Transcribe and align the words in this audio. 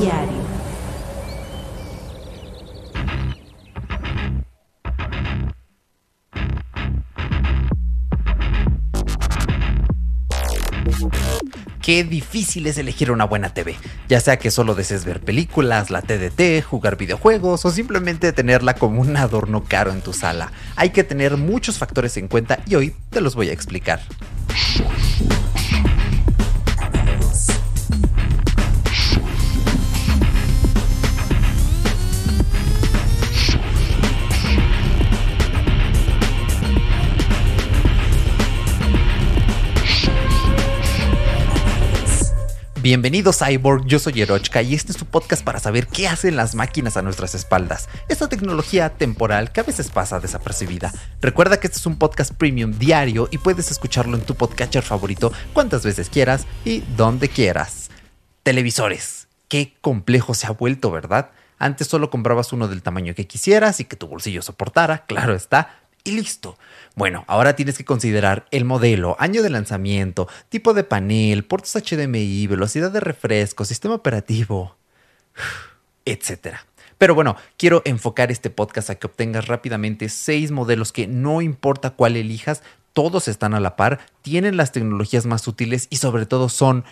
Diario. 0.00 0.56
Qué 11.80 12.02
difícil 12.02 12.66
es 12.66 12.78
elegir 12.78 13.12
una 13.12 13.24
buena 13.24 13.54
TV, 13.54 13.76
ya 14.08 14.18
sea 14.20 14.38
que 14.38 14.50
solo 14.50 14.74
desees 14.74 15.04
ver 15.04 15.20
películas, 15.20 15.90
la 15.90 16.02
TDT, 16.02 16.64
jugar 16.64 16.96
videojuegos 16.96 17.64
o 17.64 17.70
simplemente 17.70 18.32
tenerla 18.32 18.74
como 18.74 19.00
un 19.00 19.16
adorno 19.16 19.62
caro 19.62 19.92
en 19.92 20.02
tu 20.02 20.12
sala. 20.12 20.50
Hay 20.74 20.90
que 20.90 21.04
tener 21.04 21.36
muchos 21.36 21.78
factores 21.78 22.16
en 22.16 22.26
cuenta 22.26 22.58
y 22.66 22.74
hoy 22.74 22.94
te 23.10 23.20
los 23.20 23.36
voy 23.36 23.50
a 23.50 23.52
explicar. 23.52 24.00
Bienvenidos 42.86 43.40
Cyborg, 43.40 43.84
yo 43.86 43.98
soy 43.98 44.22
Erochka 44.22 44.62
y 44.62 44.72
este 44.72 44.92
es 44.92 44.96
tu 44.96 45.06
podcast 45.06 45.42
para 45.42 45.58
saber 45.58 45.88
qué 45.88 46.06
hacen 46.06 46.36
las 46.36 46.54
máquinas 46.54 46.96
a 46.96 47.02
nuestras 47.02 47.34
espaldas. 47.34 47.88
Esta 48.08 48.28
tecnología 48.28 48.90
temporal 48.90 49.50
que 49.50 49.58
a 49.58 49.64
veces 49.64 49.90
pasa 49.90 50.20
desapercibida. 50.20 50.92
Recuerda 51.20 51.58
que 51.58 51.66
este 51.66 51.80
es 51.80 51.86
un 51.86 51.98
podcast 51.98 52.32
premium 52.32 52.78
diario 52.78 53.28
y 53.32 53.38
puedes 53.38 53.72
escucharlo 53.72 54.16
en 54.16 54.22
tu 54.22 54.36
podcatcher 54.36 54.84
favorito 54.84 55.32
cuantas 55.52 55.82
veces 55.82 56.08
quieras 56.08 56.46
y 56.64 56.84
donde 56.96 57.28
quieras. 57.28 57.90
Televisores. 58.44 59.26
Qué 59.48 59.74
complejo 59.80 60.32
se 60.34 60.46
ha 60.46 60.52
vuelto, 60.52 60.92
¿verdad? 60.92 61.30
Antes 61.58 61.88
solo 61.88 62.08
comprabas 62.08 62.52
uno 62.52 62.68
del 62.68 62.82
tamaño 62.82 63.16
que 63.16 63.26
quisieras 63.26 63.80
y 63.80 63.84
que 63.86 63.96
tu 63.96 64.06
bolsillo 64.06 64.42
soportara, 64.42 65.06
claro 65.06 65.34
está, 65.34 65.80
y 66.06 66.12
listo. 66.12 66.56
Bueno, 66.94 67.24
ahora 67.26 67.56
tienes 67.56 67.76
que 67.76 67.84
considerar 67.84 68.46
el 68.50 68.64
modelo, 68.64 69.16
año 69.18 69.42
de 69.42 69.50
lanzamiento, 69.50 70.28
tipo 70.48 70.72
de 70.72 70.84
panel, 70.84 71.44
puertos 71.44 71.74
HDMI, 71.74 72.46
velocidad 72.46 72.90
de 72.90 73.00
refresco, 73.00 73.64
sistema 73.64 73.96
operativo, 73.96 74.76
etc. 76.04 76.58
Pero 76.96 77.14
bueno, 77.14 77.36
quiero 77.58 77.82
enfocar 77.84 78.30
este 78.30 78.50
podcast 78.50 78.90
a 78.90 78.94
que 78.94 79.06
obtengas 79.06 79.48
rápidamente 79.48 80.08
seis 80.08 80.50
modelos 80.50 80.92
que 80.92 81.06
no 81.06 81.42
importa 81.42 81.90
cuál 81.90 82.16
elijas, 82.16 82.62
todos 82.92 83.28
están 83.28 83.52
a 83.52 83.60
la 83.60 83.76
par, 83.76 84.00
tienen 84.22 84.56
las 84.56 84.72
tecnologías 84.72 85.26
más 85.26 85.46
útiles 85.48 85.88
y 85.90 85.96
sobre 85.96 86.24
todo 86.24 86.48
son 86.48 86.84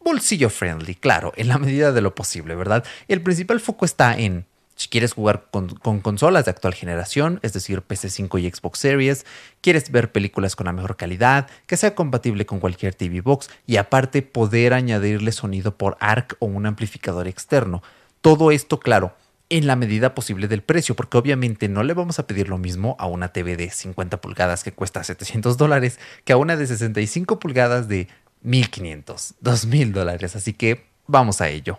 bolsillo 0.00 0.50
friendly, 0.50 0.96
claro, 0.96 1.32
en 1.36 1.46
la 1.48 1.58
medida 1.58 1.92
de 1.92 2.00
lo 2.00 2.14
posible, 2.14 2.56
¿verdad? 2.56 2.84
El 3.06 3.22
principal 3.22 3.60
foco 3.60 3.84
está 3.84 4.18
en 4.18 4.46
si 4.82 4.88
quieres 4.88 5.12
jugar 5.12 5.46
con, 5.50 5.68
consolas 6.00 6.44
de 6.44 6.50
actual 6.50 6.74
generación, 6.74 7.38
es 7.42 7.52
decir, 7.52 7.82
PC5 7.82 8.40
y 8.40 8.50
Xbox 8.50 8.80
Series, 8.80 9.24
quieres 9.60 9.90
ver 9.90 10.10
películas 10.10 10.56
con 10.56 10.66
la 10.66 10.72
mejor 10.72 10.96
calidad, 10.96 11.48
que 11.66 11.76
sea 11.76 11.94
compatible 11.94 12.46
con 12.46 12.58
cualquier 12.58 12.94
TV 12.94 13.20
Box 13.20 13.48
y 13.66 13.76
aparte 13.76 14.22
poder 14.22 14.74
añadirle 14.74 15.30
sonido 15.30 15.76
por 15.76 15.96
ARC 16.00 16.36
o 16.40 16.46
un 16.46 16.66
amplificador 16.66 17.28
externo. 17.28 17.82
Todo 18.20 18.50
esto, 18.50 18.80
claro, 18.80 19.14
en 19.50 19.68
la 19.68 19.76
medida 19.76 20.14
posible 20.14 20.48
del 20.48 20.62
precio, 20.62 20.96
porque 20.96 21.16
obviamente 21.16 21.68
no 21.68 21.84
le 21.84 21.94
vamos 21.94 22.18
a 22.18 22.26
pedir 22.26 22.48
lo 22.48 22.58
mismo 22.58 22.96
a 22.98 23.06
una 23.06 23.28
TV 23.28 23.56
de 23.56 23.70
50 23.70 24.20
pulgadas 24.20 24.64
que 24.64 24.72
cuesta 24.72 25.04
700 25.04 25.56
dólares 25.56 26.00
que 26.24 26.32
a 26.32 26.36
una 26.36 26.56
de 26.56 26.66
65 26.66 27.38
pulgadas 27.38 27.86
de 27.86 28.08
1500, 28.42 29.34
2000 29.40 29.92
dólares. 29.92 30.34
Así 30.34 30.54
que 30.54 30.86
vamos 31.06 31.40
a 31.40 31.48
ello. 31.50 31.78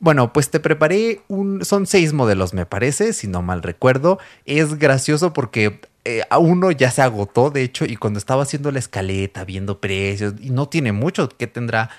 Bueno, 0.00 0.32
pues 0.32 0.50
te 0.50 0.60
preparé 0.60 1.20
un. 1.28 1.64
Son 1.64 1.86
seis 1.86 2.14
modelos, 2.14 2.54
me 2.54 2.64
parece, 2.64 3.12
si 3.12 3.28
no 3.28 3.42
mal 3.42 3.62
recuerdo. 3.62 4.18
Es 4.46 4.78
gracioso 4.78 5.34
porque 5.34 5.80
eh, 6.06 6.22
a 6.30 6.38
uno 6.38 6.70
ya 6.70 6.90
se 6.90 7.02
agotó, 7.02 7.50
de 7.50 7.62
hecho, 7.62 7.84
y 7.84 7.96
cuando 7.96 8.18
estaba 8.18 8.42
haciendo 8.44 8.72
la 8.72 8.78
escaleta, 8.78 9.44
viendo 9.44 9.78
precios, 9.78 10.34
y 10.40 10.50
no 10.50 10.68
tiene 10.68 10.92
mucho, 10.92 11.28
que 11.28 11.46
tendrá 11.46 11.90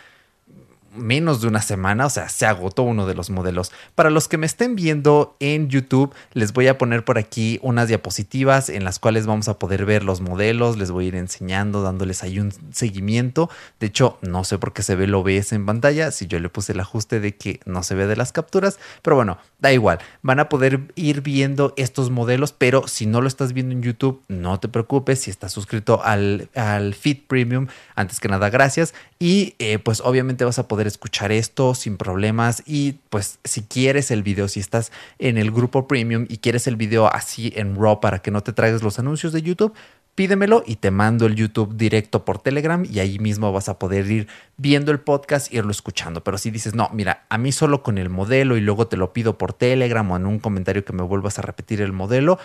menos 0.94 1.41
de 1.41 1.47
una 1.47 1.62
semana, 1.62 2.06
o 2.06 2.09
sea, 2.09 2.29
se 2.29 2.46
agotó 2.46 2.84
uno 2.84 3.06
de 3.06 3.16
los 3.16 3.29
modelos. 3.29 3.72
Para 3.96 4.09
los 4.09 4.28
que 4.28 4.38
me 4.38 4.46
estén 4.46 4.75
viendo 4.75 5.35
en 5.40 5.69
YouTube, 5.69 6.13
les 6.34 6.53
voy 6.53 6.68
a 6.68 6.78
poner 6.78 7.06
por 7.06 7.18
aquí 7.18 7.59
unas 7.62 7.88
diapositivas 7.88 8.69
en 8.69 8.84
las 8.84 9.00
cuales 9.00 9.25
vamos 9.25 9.47
a 9.47 9.57
poder 9.59 9.85
ver 9.85 10.03
los 10.03 10.22
modelos, 10.22 10.78
les 10.78 10.91
voy 10.91 11.06
a 11.06 11.07
ir 11.09 11.16
enseñando, 11.16 11.81
dándoles 11.81 12.24
ahí 12.24 12.40
un 12.40 12.53
seguimiento. 12.72 13.50
De 13.80 13.88
hecho, 13.88 14.18
no 14.22 14.44
sé 14.44 14.57
por 14.57 14.74
qué 14.74 14.84
se 14.84 14.96
ve 14.96 15.06
el 15.06 15.16
OBS 15.16 15.53
en 15.53 15.66
pantalla, 15.66 16.12
si 16.12 16.28
yo 16.28 16.40
le 16.40 16.50
puse 16.50 16.74
el 16.74 16.80
ajuste 16.80 17.19
de 17.19 17.35
que 17.35 17.59
no 17.66 17.84
se 17.84 17.96
ve 17.96 18.07
de 18.07 18.16
las 18.16 18.31
capturas, 18.31 18.80
pero 19.01 19.16
bueno, 19.16 19.38
da 19.59 19.72
igual, 19.72 20.00
van 20.22 20.40
a 20.40 20.50
poder 20.50 20.81
ir 20.96 21.22
viendo 21.22 21.74
estos 21.78 22.09
modelos, 22.09 22.51
pero 22.51 22.88
si 22.88 23.06
no 23.06 23.22
lo 23.22 23.28
estás 23.28 23.53
viendo 23.53 23.74
en 23.74 23.81
YouTube, 23.81 24.22
no 24.28 24.59
te 24.59 24.68
preocupes, 24.68 25.22
si 25.22 25.31
estás 25.31 25.53
suscrito 25.53 26.03
al, 26.03 26.50
al 26.56 26.94
feed 26.94 27.19
premium, 27.28 27.68
antes 27.96 28.19
que 28.19 28.28
nada, 28.28 28.50
gracias. 28.50 28.94
Y 29.21 29.53
eh, 29.59 29.77
pues 29.77 30.01
obviamente 30.01 30.45
vas 30.45 30.57
a 30.57 30.67
poder 30.67 30.87
escuchar 30.87 31.31
esto 31.31 31.75
sin 31.75 31.95
problemas. 31.95 32.63
Y 32.65 32.93
pues 33.11 33.37
si 33.43 33.61
quieres 33.61 34.09
el 34.09 34.23
video, 34.23 34.47
si 34.47 34.59
estás 34.59 34.91
en 35.19 35.37
el 35.37 35.51
grupo 35.51 35.87
premium 35.87 36.25
y 36.27 36.39
quieres 36.39 36.65
el 36.65 36.75
video 36.75 37.05
así 37.05 37.53
en 37.55 37.75
RAW 37.75 37.99
para 37.99 38.23
que 38.23 38.31
no 38.31 38.41
te 38.41 38.51
traigas 38.51 38.81
los 38.81 38.97
anuncios 38.97 39.31
de 39.31 39.43
YouTube, 39.43 39.75
pídemelo 40.15 40.63
y 40.65 40.77
te 40.77 40.89
mando 40.89 41.27
el 41.27 41.35
YouTube 41.35 41.77
directo 41.77 42.25
por 42.25 42.39
Telegram 42.39 42.83
y 42.83 42.97
ahí 42.97 43.19
mismo 43.19 43.51
vas 43.51 43.69
a 43.69 43.77
poder 43.77 44.09
ir 44.09 44.27
viendo 44.57 44.91
el 44.91 44.99
podcast 44.99 45.53
irlo 45.53 45.69
escuchando. 45.69 46.23
Pero 46.23 46.39
si 46.39 46.49
dices, 46.49 46.73
no, 46.73 46.89
mira, 46.91 47.25
a 47.29 47.38
mí 47.38 47.51
solo 47.51 47.83
con 47.83 47.99
el 47.99 48.09
modelo 48.09 48.57
y 48.57 48.61
luego 48.61 48.88
te 48.88 48.97
lo 48.97 49.13
pido 49.13 49.38
por 49.38 49.53
Telegram 49.53 50.09
o 50.09 50.17
en 50.17 50.25
un 50.25 50.39
comentario 50.39 50.83
que 50.83 50.93
me 50.93 51.03
vuelvas 51.03 51.38
a 51.38 51.43
repetir 51.43 51.81
el 51.81 51.93
modelo, 51.93 52.39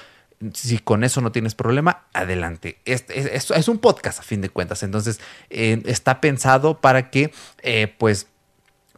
si 0.52 0.78
con 0.78 1.04
eso 1.04 1.20
no 1.20 1.32
tienes 1.32 1.54
problema, 1.54 2.04
adelante. 2.12 2.78
Es, 2.84 3.04
es, 3.08 3.68
un 3.68 3.78
podcast 3.78 4.20
a 4.20 4.22
fin 4.22 4.40
de 4.40 4.48
cuentas, 4.48 4.82
entonces 4.82 5.20
eh, 5.50 5.82
está 5.86 6.20
pensado 6.20 6.80
para 6.80 7.10
que 7.10 7.32
eh, 7.62 7.94
pues 7.98 8.28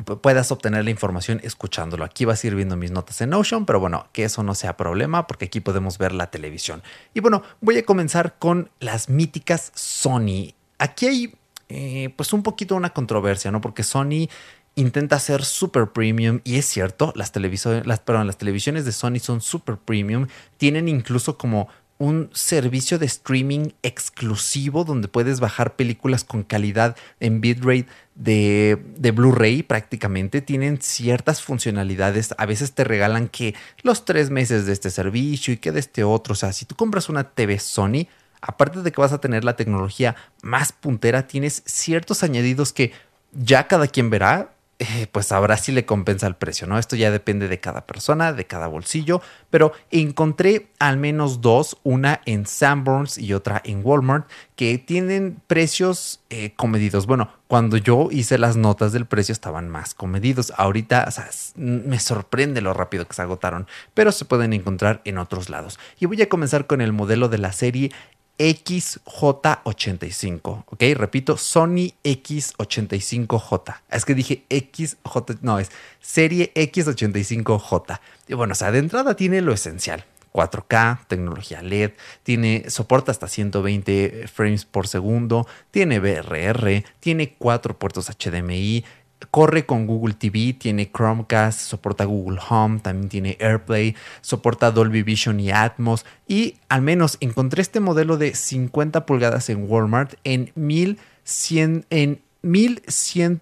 puedas 0.04 0.53
obtener 0.53 0.84
la 0.84 0.91
información 0.91 1.41
escuchándolo. 1.43 2.04
Aquí 2.04 2.25
vas 2.25 2.43
a 2.43 2.47
ir 2.47 2.54
viendo 2.54 2.76
mis 2.76 2.91
notas 2.91 3.21
en 3.21 3.31
Notion, 3.31 3.66
pero 3.66 3.81
bueno, 3.81 4.09
que 4.12 4.25
eso 4.25 4.43
no 4.43 4.54
sea 4.54 4.76
problema 4.76 5.26
porque 5.26 5.47
aquí 5.47 5.60
podemos 5.60 5.99
ver 5.99 6.12
la 6.12 6.31
televisión. 6.31 6.82
Y 7.15 7.21
bueno, 7.21 7.43
voy 7.60 7.78
a 7.78 7.84
comenzar 7.84 8.38
con 8.38 8.70
las 8.81 9.09
míticas 9.09 9.72
Sony. 9.75 10.55
Aquí 10.78 11.06
hay 11.06 11.34
eh, 11.69 12.15
pues 12.16 12.32
un 12.32 12.43
poquito 12.43 12.76
una 12.76 12.91
controversia, 12.91 13.50
¿no? 13.50 13.60
Porque 13.60 13.82
Sony 13.82 14.28
intenta 14.78 15.18
ser 15.18 15.44
super 15.44 15.88
premium 15.88 16.40
y 16.44 16.56
es 16.56 16.66
cierto, 16.66 17.12
las, 17.16 17.32
las, 17.34 18.00
perdón, 18.00 18.28
las 18.28 18.38
televisiones 18.38 18.84
de 18.84 18.92
Sony 18.92 19.18
son 19.20 19.40
super 19.40 19.76
premium, 19.76 20.28
tienen 20.56 20.88
incluso 20.88 21.36
como 21.36 21.68
un 21.98 22.30
servicio 22.32 23.00
de 23.00 23.06
streaming 23.06 23.70
exclusivo 23.82 24.84
donde 24.84 25.08
puedes 25.08 25.40
bajar 25.40 25.74
películas 25.74 26.22
con 26.22 26.44
calidad 26.44 26.96
en 27.18 27.40
bitrate 27.40 27.86
de, 28.14 28.80
de 28.96 29.10
Blu-ray 29.10 29.64
prácticamente. 29.64 30.40
Tienen 30.40 30.80
ciertas 30.80 31.42
funcionalidades. 31.42 32.36
A 32.38 32.46
veces 32.46 32.70
te 32.70 32.84
regalan 32.84 33.26
que 33.26 33.56
los 33.82 34.04
tres 34.04 34.30
meses 34.30 34.64
de 34.64 34.74
este 34.74 34.90
servicio 34.90 35.52
y 35.52 35.56
que 35.56 35.72
de 35.72 35.80
este 35.80 36.04
otro. 36.04 36.34
O 36.34 36.36
sea, 36.36 36.52
si 36.52 36.66
tú 36.66 36.76
compras 36.76 37.08
una 37.08 37.24
TV 37.24 37.58
Sony, 37.58 38.06
aparte 38.40 38.82
de 38.82 38.92
que 38.92 39.00
vas 39.00 39.12
a 39.12 39.20
tener 39.20 39.42
la 39.42 39.56
tecnología 39.56 40.14
más 40.40 40.70
puntera, 40.70 41.26
tienes 41.26 41.64
ciertos 41.66 42.22
añadidos 42.22 42.72
que 42.72 42.92
ya 43.32 43.66
cada 43.66 43.88
quien 43.88 44.08
verá 44.08 44.52
eh, 44.80 45.08
pues 45.10 45.32
ahora 45.32 45.56
sí 45.56 45.72
le 45.72 45.84
compensa 45.84 46.28
el 46.28 46.36
precio, 46.36 46.68
¿no? 46.68 46.78
Esto 46.78 46.94
ya 46.94 47.10
depende 47.10 47.48
de 47.48 47.58
cada 47.58 47.84
persona, 47.84 48.32
de 48.32 48.46
cada 48.46 48.68
bolsillo, 48.68 49.20
pero 49.50 49.72
encontré 49.90 50.68
al 50.78 50.98
menos 50.98 51.40
dos, 51.40 51.78
una 51.82 52.20
en 52.26 52.46
Sanborns 52.46 53.18
y 53.18 53.34
otra 53.34 53.60
en 53.64 53.80
Walmart, 53.84 54.28
que 54.54 54.78
tienen 54.78 55.42
precios 55.48 56.20
eh, 56.30 56.52
comedidos. 56.54 57.06
Bueno, 57.06 57.28
cuando 57.48 57.76
yo 57.76 58.08
hice 58.12 58.38
las 58.38 58.56
notas 58.56 58.92
del 58.92 59.06
precio 59.06 59.32
estaban 59.32 59.69
más 59.69 59.94
comedidos. 59.94 60.52
Ahorita, 60.56 61.06
o 61.08 61.10
sea, 61.10 61.28
me 61.56 61.98
sorprende 61.98 62.60
lo 62.60 62.72
rápido 62.72 63.06
que 63.08 63.14
se 63.14 63.22
agotaron, 63.22 63.66
pero 63.94 64.12
se 64.12 64.26
pueden 64.26 64.52
encontrar 64.52 65.00
en 65.04 65.19
otros 65.19 65.50
lados. 65.50 65.81
Y 65.98 66.06
voy 66.06 66.22
a 66.22 66.28
comenzar 66.28 66.69
con 66.69 66.81
el 66.81 66.92
modelo 66.92 67.28
de 67.28 67.38
la 67.38 67.52
serie 67.52 67.90
XJ85, 68.38 70.64
¿ok? 70.67 70.82
Repito, 70.94 71.37
Sony 71.37 71.94
X85J. 72.05 73.81
Es 73.90 74.05
que 74.05 74.14
dije 74.14 74.44
XJ, 74.49 75.43
no, 75.43 75.58
es 75.58 75.73
serie 76.00 76.52
X85J. 76.55 77.99
Y 78.29 78.35
bueno, 78.35 78.52
o 78.52 78.55
sea, 78.55 78.70
de 78.70 78.79
entrada 78.79 79.17
tiene 79.17 79.40
lo 79.40 79.52
esencial. 79.52 80.05
4K, 80.32 81.06
tecnología 81.08 81.62
LED, 81.62 81.93
tiene, 82.23 82.69
soporta 82.69 83.11
hasta 83.11 83.26
120 83.29 84.29
frames 84.29 84.67
por 84.67 84.87
segundo, 84.87 85.49
tiene 85.70 85.99
BRR, 85.99 86.84
tiene 87.00 87.34
cuatro 87.38 87.79
puertos 87.79 88.08
HDMI, 88.08 88.84
corre 89.31 89.67
con 89.67 89.87
Google 89.87 90.15
TV, 90.15 90.55
tiene 90.59 90.91
Chromecast, 90.91 91.61
soporta 91.61 92.05
Google 92.05 92.41
Home, 92.49 92.81
también 92.81 93.09
tiene 93.09 93.37
AirPlay, 93.41 93.94
soporta 94.20 94.70
Dolby 94.70 95.03
Vision 95.03 95.41
y 95.41 95.50
Atmos. 95.50 96.05
Y 96.26 96.56
al 96.69 96.82
menos 96.82 97.17
encontré 97.20 97.62
este 97.62 97.81
modelo 97.81 98.17
de 98.17 98.35
50 98.35 99.06
pulgadas 99.06 99.49
en 99.50 99.70
Walmart 99.70 100.15
en 100.25 100.53
1100, 100.55 101.87
en 101.91 102.20
1100 102.43 103.41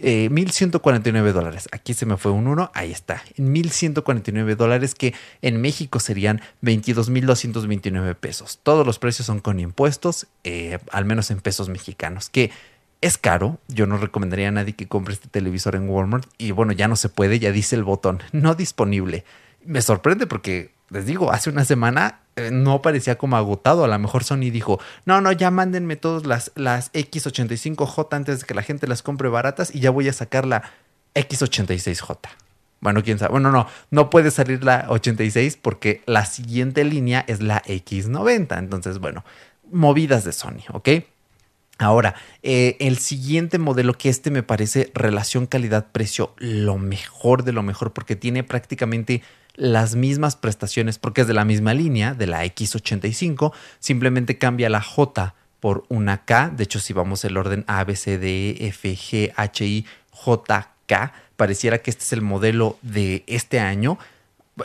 Eh, 0.00 0.28
1.149 0.30 1.32
dólares. 1.32 1.68
Aquí 1.72 1.92
se 1.92 2.06
me 2.06 2.16
fue 2.16 2.30
un 2.30 2.46
1, 2.46 2.70
ahí 2.72 2.92
está. 2.92 3.20
1.149 3.36 4.54
dólares 4.54 4.94
que 4.94 5.12
en 5.42 5.60
México 5.60 5.98
serían 5.98 6.40
22.229 6.62 8.14
pesos. 8.14 8.60
Todos 8.62 8.86
los 8.86 9.00
precios 9.00 9.26
son 9.26 9.40
con 9.40 9.58
impuestos, 9.58 10.28
eh, 10.44 10.78
al 10.92 11.04
menos 11.04 11.32
en 11.32 11.40
pesos 11.40 11.68
mexicanos, 11.68 12.30
que 12.30 12.52
es 13.00 13.18
caro. 13.18 13.58
Yo 13.68 13.86
no 13.86 13.96
recomendaría 13.96 14.48
a 14.48 14.52
nadie 14.52 14.74
que 14.74 14.88
compre 14.88 15.14
este 15.14 15.28
televisor 15.28 15.74
en 15.74 15.88
Walmart. 15.88 16.26
Y 16.38 16.50
bueno, 16.52 16.72
ya 16.72 16.88
no 16.88 16.96
se 16.96 17.08
puede, 17.08 17.38
ya 17.38 17.52
dice 17.52 17.76
el 17.76 17.84
botón, 17.84 18.22
no 18.32 18.54
disponible. 18.54 19.24
Me 19.64 19.82
sorprende 19.82 20.26
porque, 20.26 20.72
les 20.90 21.06
digo, 21.06 21.32
hace 21.32 21.50
una 21.50 21.64
semana 21.64 22.20
eh, 22.36 22.50
no 22.52 22.82
parecía 22.82 23.18
como 23.18 23.36
agotado. 23.36 23.84
A 23.84 23.88
lo 23.88 23.98
mejor 23.98 24.24
Sony 24.24 24.50
dijo, 24.50 24.80
no, 25.04 25.20
no, 25.20 25.32
ya 25.32 25.50
mándenme 25.50 25.96
todas 25.96 26.26
las, 26.26 26.52
las 26.54 26.92
X85J 26.92 28.08
antes 28.12 28.40
de 28.40 28.46
que 28.46 28.54
la 28.54 28.62
gente 28.62 28.86
las 28.86 29.02
compre 29.02 29.28
baratas 29.28 29.74
y 29.74 29.80
ya 29.80 29.90
voy 29.90 30.08
a 30.08 30.12
sacar 30.12 30.46
la 30.46 30.62
X86J. 31.14 32.18
Bueno, 32.80 33.02
quién 33.02 33.18
sabe. 33.18 33.32
Bueno, 33.32 33.50
no, 33.50 33.66
no 33.90 34.08
puede 34.08 34.30
salir 34.30 34.62
la 34.62 34.86
86 34.88 35.58
porque 35.60 36.02
la 36.06 36.24
siguiente 36.24 36.84
línea 36.84 37.24
es 37.26 37.42
la 37.42 37.60
X90. 37.64 38.56
Entonces, 38.56 39.00
bueno, 39.00 39.24
movidas 39.70 40.24
de 40.24 40.32
Sony, 40.32 40.62
¿ok? 40.72 40.88
Ahora, 41.78 42.16
eh, 42.42 42.76
el 42.80 42.98
siguiente 42.98 43.58
modelo 43.58 43.94
que 43.94 44.08
este 44.08 44.32
me 44.32 44.42
parece 44.42 44.90
relación 44.94 45.46
calidad-precio 45.46 46.34
lo 46.38 46.76
mejor 46.76 47.44
de 47.44 47.52
lo 47.52 47.62
mejor 47.62 47.92
porque 47.92 48.16
tiene 48.16 48.42
prácticamente 48.42 49.22
las 49.54 49.94
mismas 49.94 50.34
prestaciones 50.34 50.98
porque 50.98 51.20
es 51.20 51.28
de 51.28 51.34
la 51.34 51.44
misma 51.44 51.74
línea, 51.74 52.14
de 52.14 52.26
la 52.26 52.44
X85, 52.44 53.52
simplemente 53.78 54.38
cambia 54.38 54.68
la 54.68 54.80
J 54.80 55.34
por 55.60 55.84
una 55.88 56.24
K, 56.24 56.50
de 56.50 56.64
hecho 56.64 56.80
si 56.80 56.92
vamos 56.92 57.24
el 57.24 57.36
orden 57.36 57.64
A, 57.68 57.84
B, 57.84 57.94
C, 57.94 58.18
D, 58.18 58.50
E, 58.50 58.66
F, 58.68 58.96
G, 58.96 59.32
H, 59.36 59.64
I, 59.64 59.86
J, 60.10 60.74
K, 60.86 61.12
pareciera 61.36 61.78
que 61.78 61.90
este 61.90 62.02
es 62.02 62.12
el 62.12 62.22
modelo 62.22 62.78
de 62.82 63.22
este 63.28 63.60
año, 63.60 63.98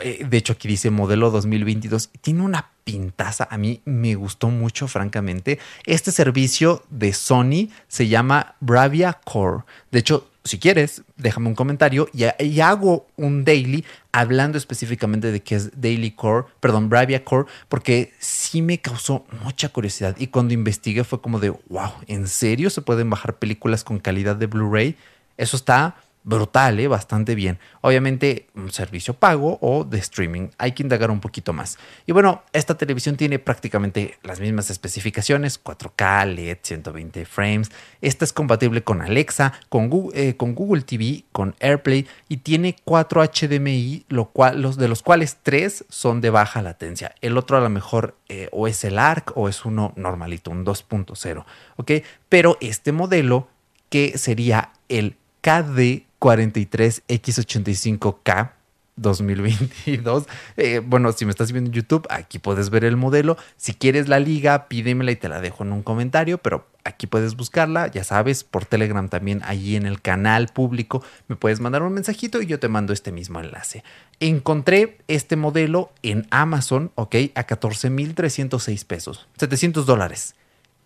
eh, 0.00 0.24
de 0.28 0.36
hecho 0.36 0.54
aquí 0.54 0.66
dice 0.66 0.90
modelo 0.90 1.30
2022, 1.30 2.10
tiene 2.20 2.42
una 2.42 2.70
pintaza, 2.84 3.48
a 3.50 3.58
mí 3.58 3.80
me 3.84 4.14
gustó 4.14 4.50
mucho 4.50 4.86
francamente. 4.88 5.58
Este 5.86 6.12
servicio 6.12 6.84
de 6.90 7.12
Sony 7.12 7.68
se 7.88 8.08
llama 8.08 8.54
Bravia 8.60 9.14
Core, 9.24 9.64
de 9.90 9.98
hecho 10.00 10.28
si 10.44 10.58
quieres, 10.58 11.02
déjame 11.16 11.48
un 11.48 11.54
comentario 11.54 12.08
y, 12.12 12.60
hago 12.60 13.06
un 13.16 13.44
daily 13.44 13.84
hablando 14.12 14.58
específicamente 14.58 15.32
de 15.32 15.42
qué 15.42 15.54
es 15.54 15.80
Daily 15.80 16.10
Core, 16.10 16.46
perdón, 16.60 16.90
Bravia 16.90 17.24
Core, 17.24 17.48
porque 17.68 18.12
sí 18.18 18.60
me 18.60 18.78
causó 18.78 19.24
mucha 19.42 19.70
curiosidad 19.70 20.16
y 20.18 20.26
cuando 20.26 20.52
investigué 20.52 21.02
fue 21.02 21.22
como 21.22 21.40
de, 21.40 21.48
wow, 21.48 21.92
¿en 22.08 22.28
serio 22.28 22.68
se 22.68 22.82
pueden 22.82 23.08
bajar 23.08 23.38
películas 23.38 23.84
con 23.84 23.98
calidad 23.98 24.36
de 24.36 24.46
Blu-ray? 24.46 24.96
Eso 25.38 25.56
está 25.56 25.96
brutal, 26.24 26.80
¿eh? 26.80 26.88
bastante 26.88 27.34
bien. 27.34 27.58
Obviamente 27.82 28.48
un 28.54 28.72
servicio 28.72 29.14
pago 29.14 29.58
o 29.60 29.84
de 29.84 29.98
streaming. 29.98 30.48
Hay 30.58 30.72
que 30.72 30.82
indagar 30.82 31.10
un 31.10 31.20
poquito 31.20 31.52
más. 31.52 31.78
Y 32.06 32.12
bueno, 32.12 32.42
esta 32.52 32.76
televisión 32.76 33.16
tiene 33.16 33.38
prácticamente 33.38 34.18
las 34.22 34.40
mismas 34.40 34.70
especificaciones, 34.70 35.62
4K, 35.62 36.34
LED, 36.34 36.58
120 36.62 37.26
frames. 37.26 37.70
Esta 38.00 38.24
es 38.24 38.32
compatible 38.32 38.82
con 38.82 39.02
Alexa, 39.02 39.52
con 39.68 39.90
Google, 39.90 40.28
eh, 40.28 40.36
con 40.36 40.54
Google 40.54 40.82
TV, 40.82 41.24
con 41.30 41.54
AirPlay 41.60 42.06
y 42.28 42.38
tiene 42.38 42.76
4 42.84 43.22
HDMI, 43.22 44.06
lo 44.08 44.30
cual, 44.30 44.76
de 44.76 44.88
los 44.88 45.02
cuales 45.02 45.38
3 45.42 45.84
son 45.90 46.22
de 46.22 46.30
baja 46.30 46.62
latencia. 46.62 47.14
El 47.20 47.36
otro 47.36 47.58
a 47.58 47.60
lo 47.60 47.68
mejor 47.68 48.16
eh, 48.30 48.48
o 48.50 48.66
es 48.66 48.82
el 48.84 48.98
ARC 48.98 49.36
o 49.36 49.48
es 49.48 49.66
uno 49.66 49.92
normalito, 49.96 50.50
un 50.50 50.64
2.0. 50.64 51.44
¿Ok? 51.76 51.92
Pero 52.30 52.56
este 52.62 52.92
modelo 52.92 53.48
que 53.90 54.16
sería 54.16 54.72
el 54.88 55.16
KD 55.42 56.06
43X85K 56.24 58.52
2022. 58.96 60.24
Eh, 60.56 60.80
bueno, 60.84 61.12
si 61.12 61.24
me 61.26 61.32
estás 61.32 61.52
viendo 61.52 61.68
en 61.68 61.74
YouTube, 61.74 62.06
aquí 62.08 62.38
puedes 62.38 62.70
ver 62.70 62.84
el 62.84 62.96
modelo. 62.96 63.36
Si 63.56 63.74
quieres 63.74 64.08
la 64.08 64.20
liga, 64.20 64.68
pídemela 64.68 65.10
y 65.10 65.16
te 65.16 65.28
la 65.28 65.42
dejo 65.42 65.64
en 65.64 65.72
un 65.72 65.82
comentario, 65.82 66.38
pero 66.38 66.66
aquí 66.84 67.06
puedes 67.06 67.36
buscarla, 67.36 67.88
ya 67.88 68.04
sabes, 68.04 68.42
por 68.42 68.64
Telegram 68.64 69.10
también, 69.10 69.42
allí 69.44 69.76
en 69.76 69.84
el 69.84 70.00
canal 70.00 70.48
público, 70.48 71.04
me 71.28 71.36
puedes 71.36 71.60
mandar 71.60 71.82
un 71.82 71.92
mensajito 71.92 72.40
y 72.40 72.46
yo 72.46 72.58
te 72.58 72.68
mando 72.68 72.94
este 72.94 73.12
mismo 73.12 73.38
enlace. 73.40 73.84
Encontré 74.20 74.96
este 75.08 75.36
modelo 75.36 75.92
en 76.02 76.26
Amazon, 76.30 76.90
ok, 76.94 77.16
a 77.34 77.44
14,306 77.44 78.84
pesos, 78.84 79.28
700 79.38 79.84
dólares. 79.84 80.36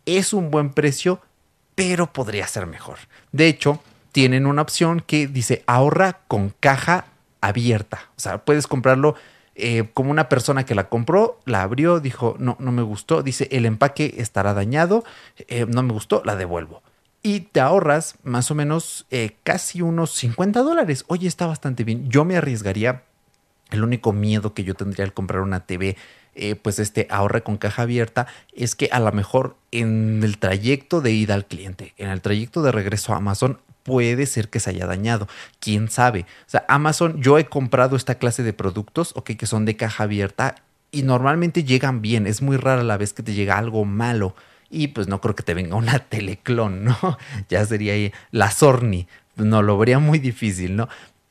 Es 0.04 0.32
un 0.32 0.50
buen 0.50 0.70
precio, 0.70 1.20
pero 1.74 2.12
podría 2.12 2.48
ser 2.48 2.66
mejor. 2.66 2.98
De 3.30 3.46
hecho, 3.46 3.80
tienen 4.18 4.46
una 4.46 4.62
opción 4.62 4.98
que 4.98 5.28
dice 5.28 5.62
ahorra 5.68 6.22
con 6.26 6.52
caja 6.58 7.04
abierta. 7.40 8.10
O 8.16 8.20
sea, 8.20 8.38
puedes 8.38 8.66
comprarlo 8.66 9.14
eh, 9.54 9.90
como 9.94 10.10
una 10.10 10.28
persona 10.28 10.66
que 10.66 10.74
la 10.74 10.88
compró, 10.88 11.38
la 11.44 11.62
abrió, 11.62 12.00
dijo, 12.00 12.34
no, 12.40 12.56
no 12.58 12.72
me 12.72 12.82
gustó, 12.82 13.22
dice, 13.22 13.46
el 13.52 13.64
empaque 13.64 14.16
estará 14.18 14.54
dañado, 14.54 15.04
eh, 15.46 15.66
no 15.68 15.84
me 15.84 15.92
gustó, 15.92 16.20
la 16.24 16.34
devuelvo. 16.34 16.82
Y 17.22 17.42
te 17.42 17.60
ahorras 17.60 18.16
más 18.24 18.50
o 18.50 18.56
menos 18.56 19.06
eh, 19.12 19.36
casi 19.44 19.82
unos 19.82 20.10
50 20.14 20.62
dólares. 20.62 21.04
Oye, 21.06 21.28
está 21.28 21.46
bastante 21.46 21.84
bien. 21.84 22.08
Yo 22.08 22.24
me 22.24 22.36
arriesgaría. 22.36 23.04
El 23.70 23.84
único 23.84 24.12
miedo 24.12 24.52
que 24.52 24.64
yo 24.64 24.74
tendría 24.74 25.04
al 25.04 25.12
comprar 25.12 25.42
una 25.42 25.60
TV 25.60 25.96
pues 26.62 26.78
este 26.78 27.08
ahorre 27.10 27.42
con 27.42 27.56
caja 27.56 27.82
abierta 27.82 28.28
es 28.54 28.76
que 28.76 28.88
a 28.92 29.00
lo 29.00 29.10
mejor 29.10 29.56
en 29.72 30.20
el 30.22 30.38
trayecto 30.38 31.00
de 31.00 31.10
ida 31.10 31.34
al 31.34 31.46
cliente, 31.46 31.94
en 31.96 32.10
el 32.10 32.20
trayecto 32.20 32.62
de 32.62 32.70
regreso 32.70 33.12
a 33.12 33.16
Amazon, 33.16 33.58
puede 33.88 34.26
ser 34.26 34.50
que 34.50 34.60
se 34.60 34.68
haya 34.68 34.86
dañado. 34.86 35.28
¿Quién 35.60 35.88
sabe? 35.88 36.26
O 36.46 36.50
sea, 36.50 36.66
Amazon, 36.68 37.22
yo 37.22 37.38
he 37.38 37.46
comprado 37.46 37.96
esta 37.96 38.16
clase 38.16 38.42
de 38.42 38.52
productos, 38.52 39.12
ok, 39.16 39.30
que 39.30 39.46
son 39.46 39.64
de 39.64 39.76
caja 39.76 40.04
abierta 40.04 40.56
y 40.90 41.04
normalmente 41.04 41.64
llegan 41.64 42.02
bien. 42.02 42.26
Es 42.26 42.42
muy 42.42 42.58
rara 42.58 42.82
la 42.82 42.98
vez 42.98 43.14
que 43.14 43.22
te 43.22 43.32
llega 43.32 43.56
algo 43.56 43.86
malo. 43.86 44.34
Y 44.68 44.88
pues 44.88 45.08
no 45.08 45.22
creo 45.22 45.34
que 45.34 45.42
te 45.42 45.54
venga 45.54 45.76
una 45.76 45.98
teleclon, 46.10 46.84
¿no? 46.84 47.18
Ya 47.48 47.64
sería 47.64 47.94
ahí 47.94 48.12
la 48.30 48.50
Sorni. 48.50 49.08
No, 49.36 49.62
lo 49.62 49.78
vería 49.78 49.98
muy 49.98 50.18
difícil, 50.18 50.76
¿no? 50.76 50.88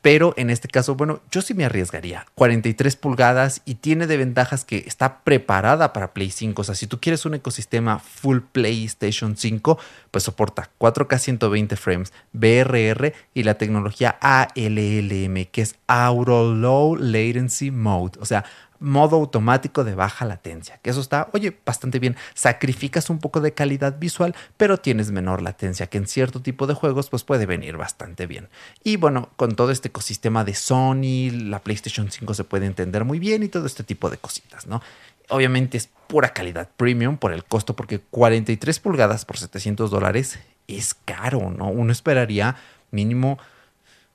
Pero 0.07 0.33
en 0.38 0.50
este 0.50 0.69
caso, 0.69 0.95
bueno, 0.95 1.19
yo 1.31 1.42
sí 1.42 1.54
me 1.54 1.65
arriesgaría. 1.65 2.27
43 2.36 2.95
pulgadas 2.95 3.62
y 3.65 3.75
tiene 3.75 4.07
de 4.07 4.15
ventajas 4.15 4.63
que 4.63 4.86
está 4.88 5.19
preparada 5.25 5.92
para 5.92 6.13
Play 6.13 6.31
5. 6.31 6.62
O 6.62 6.63
sea, 6.63 6.75
si 6.75 6.88
tú 6.88 7.01
quieres 7.01 7.25
un 7.25 7.33
ecosistema 7.33 8.00
full 8.00 8.39
PlayStation 8.54 9.36
5, 9.36 9.77
pues 10.09 10.24
soporta 10.24 10.69
4K 10.80 11.18
120 11.19 11.76
frames, 11.76 12.14
BRR 12.31 13.11
y 13.33 13.44
la 13.44 13.56
tecnología 13.56 14.18
ALLM, 14.21 15.44
que 15.52 15.61
es 15.61 15.76
Auto 15.87 16.54
Low 16.54 16.95
Latency 16.95 17.71
Mode. 17.71 18.18
O 18.21 18.26
sea, 18.26 18.45
modo 18.79 19.15
automático 19.15 19.83
de 19.83 19.95
baja 19.95 20.25
latencia, 20.25 20.79
que 20.81 20.89
eso 20.89 21.01
está, 21.01 21.29
oye, 21.33 21.57
bastante 21.65 21.99
bien. 21.99 22.15
Sacrificas 22.33 23.09
un 23.09 23.19
poco 23.19 23.41
de 23.41 23.53
calidad 23.53 23.97
visual, 23.99 24.35
pero 24.57 24.77
tienes 24.77 25.11
menor 25.11 25.41
latencia, 25.41 25.87
que 25.87 25.97
en 25.97 26.07
cierto 26.07 26.41
tipo 26.41 26.67
de 26.67 26.73
juegos 26.73 27.09
pues 27.09 27.23
puede 27.23 27.45
venir 27.45 27.77
bastante 27.77 28.27
bien. 28.27 28.49
Y 28.83 28.97
bueno, 28.97 29.29
con 29.35 29.55
todo 29.55 29.71
este 29.71 29.89
ecosistema 29.89 30.43
de 30.43 30.53
Sony, 30.55 31.31
la 31.31 31.59
PlayStation 31.59 32.11
5 32.11 32.33
se 32.33 32.43
puede 32.43 32.65
entender 32.65 33.05
muy 33.05 33.19
bien 33.19 33.43
y 33.43 33.47
todo 33.47 33.65
este 33.65 33.83
tipo 33.83 34.09
de 34.09 34.17
cositas, 34.17 34.67
¿no? 34.67 34.81
Obviamente 35.29 35.77
es 35.77 35.89
pura 36.07 36.33
calidad 36.33 36.69
premium 36.77 37.17
por 37.17 37.33
el 37.33 37.43
costo, 37.43 37.75
porque 37.75 37.99
43 37.99 38.79
pulgadas 38.79 39.25
por 39.25 39.37
700 39.37 39.91
dólares 39.91 40.39
es 40.67 40.93
caro, 40.93 41.49
¿no? 41.49 41.67
Uno 41.67 41.91
esperaría 41.91 42.55
mínimo, 42.91 43.37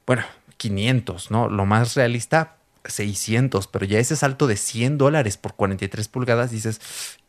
bueno, 0.07 0.23
500, 0.57 1.31
¿no? 1.31 1.49
Lo 1.49 1.67
más 1.67 1.95
realista, 1.95 2.57
600, 2.85 3.67
pero 3.69 3.87
ya 3.87 3.99
ese 3.99 4.17
salto 4.17 4.47
de 4.47 4.57
100 4.57 4.99
dólares 4.99 5.37
por 5.37 5.55
43 5.55 6.09
pulgadas, 6.09 6.51
dices, 6.51 6.81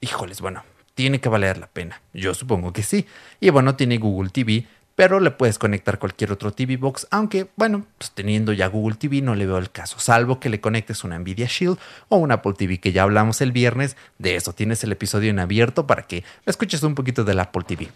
híjoles, 0.01 0.41
bueno, 0.41 0.63
tiene 0.95 1.19
que 1.19 1.29
valer 1.29 1.57
la 1.57 1.67
pena. 1.67 2.01
Yo 2.13 2.33
supongo 2.33 2.73
que 2.73 2.83
sí. 2.83 3.05
Y 3.39 3.49
bueno, 3.49 3.75
tiene 3.75 3.97
Google 3.97 4.29
TV, 4.29 4.65
pero 4.95 5.19
le 5.19 5.31
puedes 5.31 5.57
conectar 5.57 5.99
cualquier 5.99 6.31
otro 6.31 6.51
TV 6.51 6.77
Box, 6.77 7.07
aunque 7.09 7.47
bueno, 7.55 7.85
pues 7.97 8.11
teniendo 8.11 8.53
ya 8.53 8.67
Google 8.67 8.95
TV 8.95 9.21
no 9.21 9.35
le 9.35 9.45
veo 9.45 9.57
el 9.57 9.71
caso, 9.71 9.99
salvo 9.99 10.39
que 10.39 10.49
le 10.49 10.61
conectes 10.61 11.03
una 11.03 11.17
Nvidia 11.17 11.47
Shield 11.47 11.77
o 12.09 12.17
un 12.17 12.31
Apple 12.31 12.53
TV, 12.55 12.79
que 12.79 12.91
ya 12.91 13.03
hablamos 13.03 13.41
el 13.41 13.51
viernes, 13.51 13.97
de 14.19 14.35
eso 14.35 14.53
tienes 14.53 14.83
el 14.83 14.91
episodio 14.91 15.31
en 15.31 15.39
abierto 15.39 15.87
para 15.87 16.03
que 16.03 16.23
escuches 16.45 16.83
un 16.83 16.95
poquito 16.95 17.23
del 17.23 17.39
Apple 17.39 17.63
TV. 17.65 17.89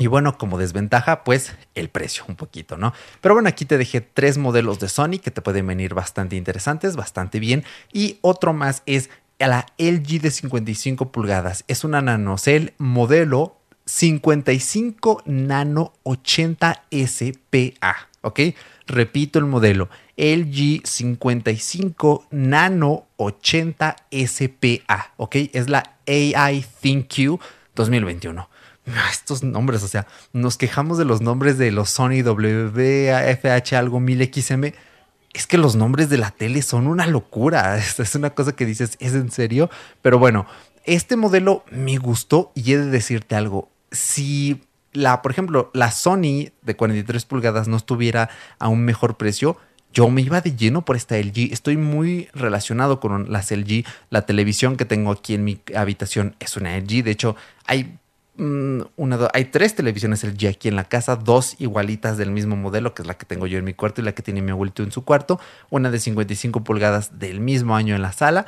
Y 0.00 0.06
bueno, 0.06 0.38
como 0.38 0.56
desventaja, 0.56 1.24
pues 1.24 1.54
el 1.74 1.90
precio 1.90 2.24
un 2.26 2.34
poquito, 2.34 2.78
¿no? 2.78 2.94
Pero 3.20 3.34
bueno, 3.34 3.50
aquí 3.50 3.66
te 3.66 3.76
dejé 3.76 4.00
tres 4.00 4.38
modelos 4.38 4.80
de 4.80 4.88
Sony 4.88 5.18
que 5.22 5.30
te 5.30 5.42
pueden 5.42 5.66
venir 5.66 5.92
bastante 5.92 6.36
interesantes, 6.36 6.96
bastante 6.96 7.38
bien. 7.38 7.64
Y 7.92 8.16
otro 8.22 8.54
más 8.54 8.82
es 8.86 9.10
la 9.38 9.66
LG 9.76 10.22
de 10.22 10.30
55 10.30 11.12
pulgadas. 11.12 11.64
Es 11.68 11.84
una 11.84 12.00
nanocell 12.00 12.72
modelo 12.78 13.58
55 13.84 15.24
nano 15.26 15.92
80 16.04 16.84
SPA, 16.90 18.08
¿ok? 18.22 18.40
Repito 18.86 19.38
el 19.38 19.44
modelo, 19.44 19.90
LG 20.16 20.80
55 20.82 22.26
nano 22.30 23.04
80 23.18 23.96
SPA, 24.10 25.12
¿ok? 25.18 25.36
Es 25.52 25.68
la 25.68 25.98
AI 26.06 26.64
ThinQ 26.80 27.38
2021. 27.74 28.49
Estos 29.10 29.42
nombres, 29.42 29.82
o 29.82 29.88
sea, 29.88 30.06
nos 30.32 30.56
quejamos 30.56 30.98
de 30.98 31.04
los 31.04 31.20
nombres 31.20 31.58
de 31.58 31.70
los 31.70 31.90
Sony 31.90 32.22
WFH 32.22 33.76
algo 33.76 34.00
1000XM. 34.00 34.74
Es 35.32 35.46
que 35.46 35.58
los 35.58 35.76
nombres 35.76 36.08
de 36.08 36.18
la 36.18 36.30
tele 36.30 36.62
son 36.62 36.86
una 36.86 37.06
locura. 37.06 37.78
Es 37.98 38.14
una 38.14 38.30
cosa 38.30 38.52
que 38.52 38.66
dices, 38.66 38.96
¿es 39.00 39.14
en 39.14 39.30
serio? 39.30 39.70
Pero 40.02 40.18
bueno, 40.18 40.46
este 40.84 41.16
modelo 41.16 41.64
me 41.70 41.98
gustó 41.98 42.52
y 42.54 42.72
he 42.72 42.78
de 42.78 42.86
decirte 42.86 43.34
algo. 43.34 43.68
Si 43.92 44.62
la, 44.92 45.22
por 45.22 45.30
ejemplo, 45.30 45.70
la 45.74 45.90
Sony 45.90 46.50
de 46.62 46.76
43 46.76 47.24
pulgadas 47.24 47.68
no 47.68 47.76
estuviera 47.76 48.30
a 48.58 48.68
un 48.68 48.84
mejor 48.84 49.16
precio, 49.16 49.56
yo 49.92 50.08
me 50.08 50.22
iba 50.22 50.40
de 50.40 50.56
lleno 50.56 50.84
por 50.84 50.96
esta 50.96 51.18
LG. 51.18 51.52
Estoy 51.52 51.76
muy 51.76 52.28
relacionado 52.32 53.00
con 53.00 53.32
las 53.32 53.50
LG. 53.50 53.84
La 54.08 54.22
televisión 54.22 54.76
que 54.76 54.84
tengo 54.84 55.10
aquí 55.10 55.34
en 55.34 55.44
mi 55.44 55.60
habitación 55.74 56.36
es 56.38 56.56
una 56.56 56.76
LG. 56.78 57.02
De 57.02 57.10
hecho, 57.10 57.36
hay 57.66 57.98
una, 58.40 59.28
hay 59.34 59.46
tres 59.46 59.74
televisiones 59.74 60.24
LG 60.24 60.48
aquí 60.48 60.68
en 60.68 60.76
la 60.76 60.84
casa, 60.84 61.16
dos 61.16 61.56
igualitas 61.58 62.16
del 62.16 62.30
mismo 62.30 62.56
modelo, 62.56 62.94
que 62.94 63.02
es 63.02 63.08
la 63.08 63.14
que 63.14 63.26
tengo 63.26 63.46
yo 63.46 63.58
en 63.58 63.64
mi 63.64 63.74
cuarto 63.74 64.00
y 64.00 64.04
la 64.04 64.12
que 64.12 64.22
tiene 64.22 64.40
mi 64.40 64.50
abuelito 64.50 64.82
en 64.82 64.92
su 64.92 65.04
cuarto, 65.04 65.38
una 65.68 65.90
de 65.90 65.98
55 65.98 66.64
pulgadas 66.64 67.18
del 67.18 67.40
mismo 67.40 67.76
año 67.76 67.94
en 67.94 68.02
la 68.02 68.12
sala. 68.12 68.46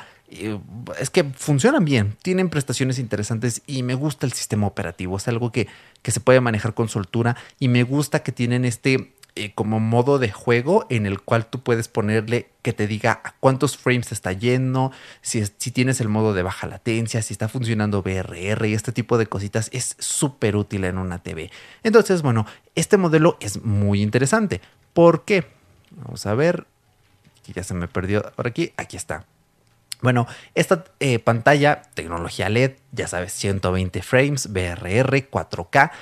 es 0.98 1.10
que 1.10 1.24
funcionan 1.24 1.84
bien, 1.84 2.16
tienen 2.22 2.48
prestaciones 2.48 2.98
interesantes 2.98 3.62
y 3.66 3.82
me 3.82 3.94
gusta 3.94 4.24
el 4.24 4.32
sistema 4.32 4.66
operativo, 4.66 5.16
es 5.18 5.28
algo 5.28 5.52
que, 5.52 5.68
que 6.00 6.10
se 6.10 6.20
puede 6.20 6.40
manejar 6.40 6.72
con 6.72 6.88
soltura 6.88 7.36
y 7.58 7.68
me 7.68 7.82
gusta 7.82 8.22
que 8.22 8.32
tienen 8.32 8.64
este 8.64 9.12
eh, 9.34 9.52
como 9.54 9.80
modo 9.80 10.18
de 10.18 10.30
juego 10.30 10.86
en 10.90 11.06
el 11.06 11.20
cual 11.20 11.46
tú 11.46 11.62
puedes 11.62 11.88
ponerle 11.88 12.50
que 12.60 12.72
te 12.72 12.86
diga 12.86 13.20
a 13.24 13.34
cuántos 13.40 13.76
frames 13.76 14.12
está 14.12 14.32
yendo, 14.32 14.92
si, 15.22 15.42
si 15.56 15.70
tienes 15.70 16.00
el 16.00 16.08
modo 16.08 16.34
de 16.34 16.42
baja 16.42 16.66
latencia, 16.66 17.22
si 17.22 17.32
está 17.32 17.48
funcionando 17.48 18.02
BRR 18.02 18.66
y 18.66 18.74
este 18.74 18.92
tipo 18.92 19.16
de 19.16 19.26
cositas 19.26 19.70
es 19.72 19.96
súper 19.98 20.56
útil 20.56 20.84
en 20.84 20.98
una 20.98 21.18
TV. 21.18 21.50
Entonces, 21.82 22.20
bueno, 22.22 22.46
este 22.74 22.98
modelo 22.98 23.38
es 23.40 23.62
muy 23.64 24.02
interesante. 24.02 24.60
¿Por 24.92 25.24
qué? 25.24 25.46
Vamos 25.90 26.26
a 26.26 26.34
ver. 26.34 26.66
Aquí 27.40 27.52
ya 27.52 27.64
se 27.64 27.74
me 27.74 27.88
perdió 27.88 28.22
por 28.36 28.46
aquí. 28.46 28.72
Aquí 28.76 28.96
está. 28.96 29.24
Bueno, 30.02 30.26
esta 30.54 30.84
eh, 30.98 31.20
pantalla, 31.20 31.82
tecnología 31.94 32.48
LED, 32.48 32.72
ya 32.90 33.06
sabes, 33.06 33.32
120 33.32 34.02
frames, 34.02 34.52
BRR, 34.52 35.30
4K, 35.30 35.92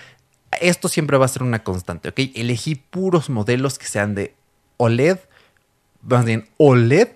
esto 0.60 0.88
siempre 0.88 1.16
va 1.16 1.24
a 1.26 1.28
ser 1.28 1.42
una 1.42 1.62
constante, 1.62 2.08
¿ok? 2.08 2.20
Elegí 2.34 2.74
puros 2.74 3.30
modelos 3.30 3.78
que 3.78 3.86
sean 3.86 4.14
de 4.14 4.34
OLED, 4.76 5.18
más 6.02 6.24
bien 6.24 6.48
OLED 6.56 7.08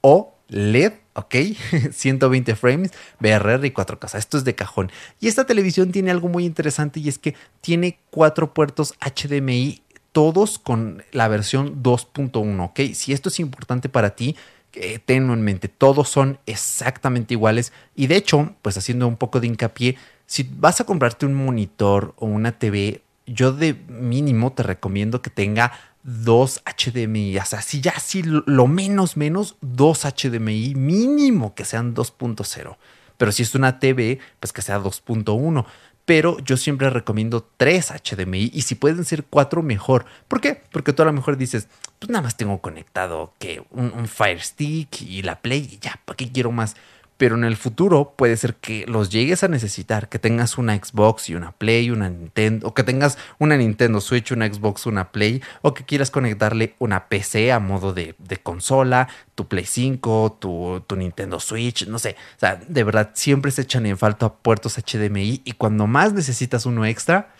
o 0.00 0.34
LED, 0.48 0.92
¿ok? 1.14 1.34
120 1.92 2.56
frames, 2.56 2.92
BRR 3.20 3.66
y 3.66 3.70
4K. 3.70 4.18
Esto 4.18 4.38
es 4.38 4.44
de 4.44 4.54
cajón. 4.54 4.90
Y 5.20 5.28
esta 5.28 5.46
televisión 5.46 5.92
tiene 5.92 6.10
algo 6.10 6.28
muy 6.28 6.44
interesante 6.44 7.00
y 7.00 7.08
es 7.08 7.18
que 7.18 7.34
tiene 7.60 7.98
cuatro 8.10 8.52
puertos 8.52 8.94
HDMI, 9.00 9.82
todos 10.12 10.58
con 10.58 11.04
la 11.12 11.28
versión 11.28 11.82
2.1, 11.82 12.64
¿ok? 12.64 12.94
Si 12.94 13.12
esto 13.12 13.28
es 13.28 13.38
importante 13.38 13.88
para 13.88 14.10
ti, 14.16 14.36
eh, 14.72 14.98
tenlo 15.04 15.34
en 15.34 15.42
mente, 15.42 15.68
todos 15.68 16.08
son 16.08 16.38
exactamente 16.46 17.34
iguales 17.34 17.72
y 17.96 18.06
de 18.06 18.16
hecho, 18.16 18.54
pues 18.62 18.76
haciendo 18.76 19.08
un 19.08 19.16
poco 19.16 19.40
de 19.40 19.48
hincapié, 19.48 19.96
si 20.30 20.48
vas 20.48 20.80
a 20.80 20.84
comprarte 20.84 21.26
un 21.26 21.34
monitor 21.34 22.14
o 22.16 22.26
una 22.26 22.52
TV, 22.52 23.02
yo 23.26 23.50
de 23.50 23.74
mínimo 23.88 24.52
te 24.52 24.62
recomiendo 24.62 25.22
que 25.22 25.28
tenga 25.28 25.72
dos 26.04 26.62
HDMI. 26.64 27.36
O 27.38 27.44
sea, 27.44 27.62
si 27.62 27.80
ya 27.80 27.98
si 27.98 28.22
lo 28.22 28.68
menos, 28.68 29.16
menos, 29.16 29.56
dos 29.60 30.04
HDMI 30.04 30.76
mínimo 30.76 31.56
que 31.56 31.64
sean 31.64 31.96
2.0. 31.96 32.76
Pero 33.16 33.32
si 33.32 33.42
es 33.42 33.56
una 33.56 33.80
TV, 33.80 34.20
pues 34.38 34.52
que 34.52 34.62
sea 34.62 34.78
2.1. 34.78 35.66
Pero 36.04 36.38
yo 36.38 36.56
siempre 36.56 36.90
recomiendo 36.90 37.44
tres 37.56 37.90
HDMI 37.90 38.52
y 38.54 38.62
si 38.62 38.76
pueden 38.76 39.04
ser 39.04 39.24
cuatro, 39.24 39.64
mejor. 39.64 40.06
¿Por 40.28 40.40
qué? 40.40 40.62
Porque 40.70 40.92
tú 40.92 41.02
a 41.02 41.06
lo 41.06 41.12
mejor 41.12 41.38
dices, 41.38 41.66
pues 41.98 42.08
nada 42.08 42.22
más 42.22 42.36
tengo 42.36 42.60
conectado 42.60 43.34
que 43.40 43.64
un, 43.70 43.92
un 43.92 44.06
Fire 44.06 44.40
Stick 44.40 45.02
y 45.02 45.22
la 45.22 45.40
Play 45.40 45.68
y 45.72 45.78
ya, 45.80 46.00
¿para 46.04 46.16
qué 46.16 46.30
quiero 46.30 46.52
más? 46.52 46.76
Pero 47.20 47.34
en 47.34 47.44
el 47.44 47.58
futuro 47.58 48.14
puede 48.16 48.34
ser 48.38 48.54
que 48.54 48.86
los 48.86 49.10
llegues 49.10 49.44
a 49.44 49.48
necesitar, 49.48 50.08
que 50.08 50.18
tengas 50.18 50.56
una 50.56 50.74
Xbox 50.74 51.28
y 51.28 51.34
una 51.34 51.52
Play, 51.52 51.90
una 51.90 52.08
Nintendo, 52.08 52.66
o 52.66 52.72
que 52.72 52.82
tengas 52.82 53.18
una 53.38 53.58
Nintendo 53.58 54.00
Switch, 54.00 54.32
una 54.32 54.50
Xbox, 54.50 54.86
una 54.86 55.12
Play, 55.12 55.42
o 55.60 55.74
que 55.74 55.84
quieras 55.84 56.10
conectarle 56.10 56.76
una 56.78 57.10
PC 57.10 57.52
a 57.52 57.58
modo 57.58 57.92
de, 57.92 58.14
consola, 58.42 59.06
tu 59.34 59.48
Play 59.48 59.66
5, 59.66 60.38
tu, 60.40 60.82
tu, 60.86 60.96
Nintendo 60.96 61.38
Switch, 61.40 61.86
no 61.86 61.98
sé. 61.98 62.16
O 62.36 62.40
sea, 62.40 62.56
de 62.56 62.84
verdad, 62.84 63.10
siempre 63.12 63.50
se 63.50 63.60
echan 63.60 63.84
en 63.84 63.98
falta 63.98 64.32
puertos 64.32 64.78
HDMI 64.78 65.42
y 65.44 65.52
cuando 65.52 65.86
más 65.86 66.14
necesitas 66.14 66.64
uno 66.64 66.86
extra, 66.86 67.34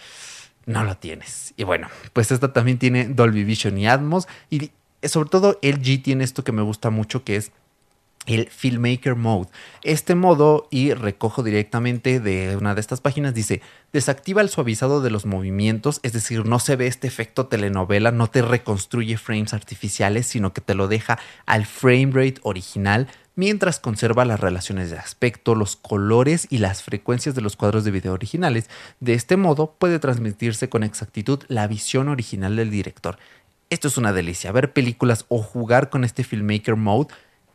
no 0.67 0.85
lo 0.85 0.99
tienes. 0.99 1.55
Y 1.57 1.65
bueno, 1.65 1.89
pues 2.13 2.31
esta 2.31 2.53
también 2.53 2.77
tiene 2.77 3.07
Dolby 3.07 3.45
Vision 3.45 3.79
y 3.79 3.89
Atmos 3.89 4.29
y 4.51 4.73
sobre 5.05 5.31
todo 5.31 5.59
LG 5.63 6.03
tiene 6.03 6.25
esto 6.25 6.45
que 6.45 6.53
me 6.53 6.61
gusta 6.61 6.91
mucho 6.91 7.25
que 7.25 7.37
es 7.37 7.51
el 8.27 8.49
Filmmaker 8.49 9.17
Mode. 9.17 9.49
Este 9.83 10.15
modo, 10.15 10.69
y 10.71 10.93
recojo 10.93 11.43
directamente 11.43 12.21
de 12.21 12.57
una 12.57 12.75
de 12.75 12.81
estas 12.81 13.01
páginas, 13.01 13.35
dice, 13.35 13.63
desactiva 13.93 14.43
el 14.43 14.51
suavizado 14.51 15.01
de 15.01 15.11
los 15.11 15.27
movimientos, 15.27 16.01
es 16.03 16.13
decir, 16.13 16.47
no 16.47 16.59
se 16.59 16.77
ve 16.77 16.87
este 16.87 17.09
efecto 17.09 17.47
telenovela, 17.47 18.13
no 18.13 18.29
te 18.29 18.43
reconstruye 18.43 19.17
frames 19.17 19.55
artificiales, 19.55 20.27
sino 20.27 20.53
que 20.53 20.61
te 20.61 20.75
lo 20.75 20.87
deja 20.87 21.19
al 21.47 21.67
frame 21.67 22.11
rate 22.13 22.41
original, 22.43 23.09
mientras 23.37 23.81
conserva 23.81 24.27
las 24.27 24.39
relaciones 24.39 24.91
de 24.91 24.99
aspecto, 24.99 25.55
los 25.55 25.77
colores 25.77 26.47
y 26.51 26.59
las 26.59 26.83
frecuencias 26.83 27.35
de 27.35 27.41
los 27.41 27.57
cuadros 27.57 27.85
de 27.85 27.91
video 27.91 28.13
originales. 28.13 28.69
De 29.01 29.15
este 29.15 29.39
modo 29.39 29.75
puede 29.79 29.99
transmitirse 29.99 30.69
con 30.69 30.83
exactitud 30.83 31.43
la 31.49 31.67
visión 31.67 32.09
original 32.09 32.57
del 32.57 32.71
director. 32.71 33.19
Esto 33.71 33.89
es 33.89 33.97
una 33.97 34.13
delicia, 34.13 34.53
ver 34.53 34.73
películas 34.73 35.25
o 35.29 35.43
jugar 35.43 35.91
con 35.91 36.05
este 36.05 36.25
Filmmaker 36.25 36.77
Mode 36.77 37.09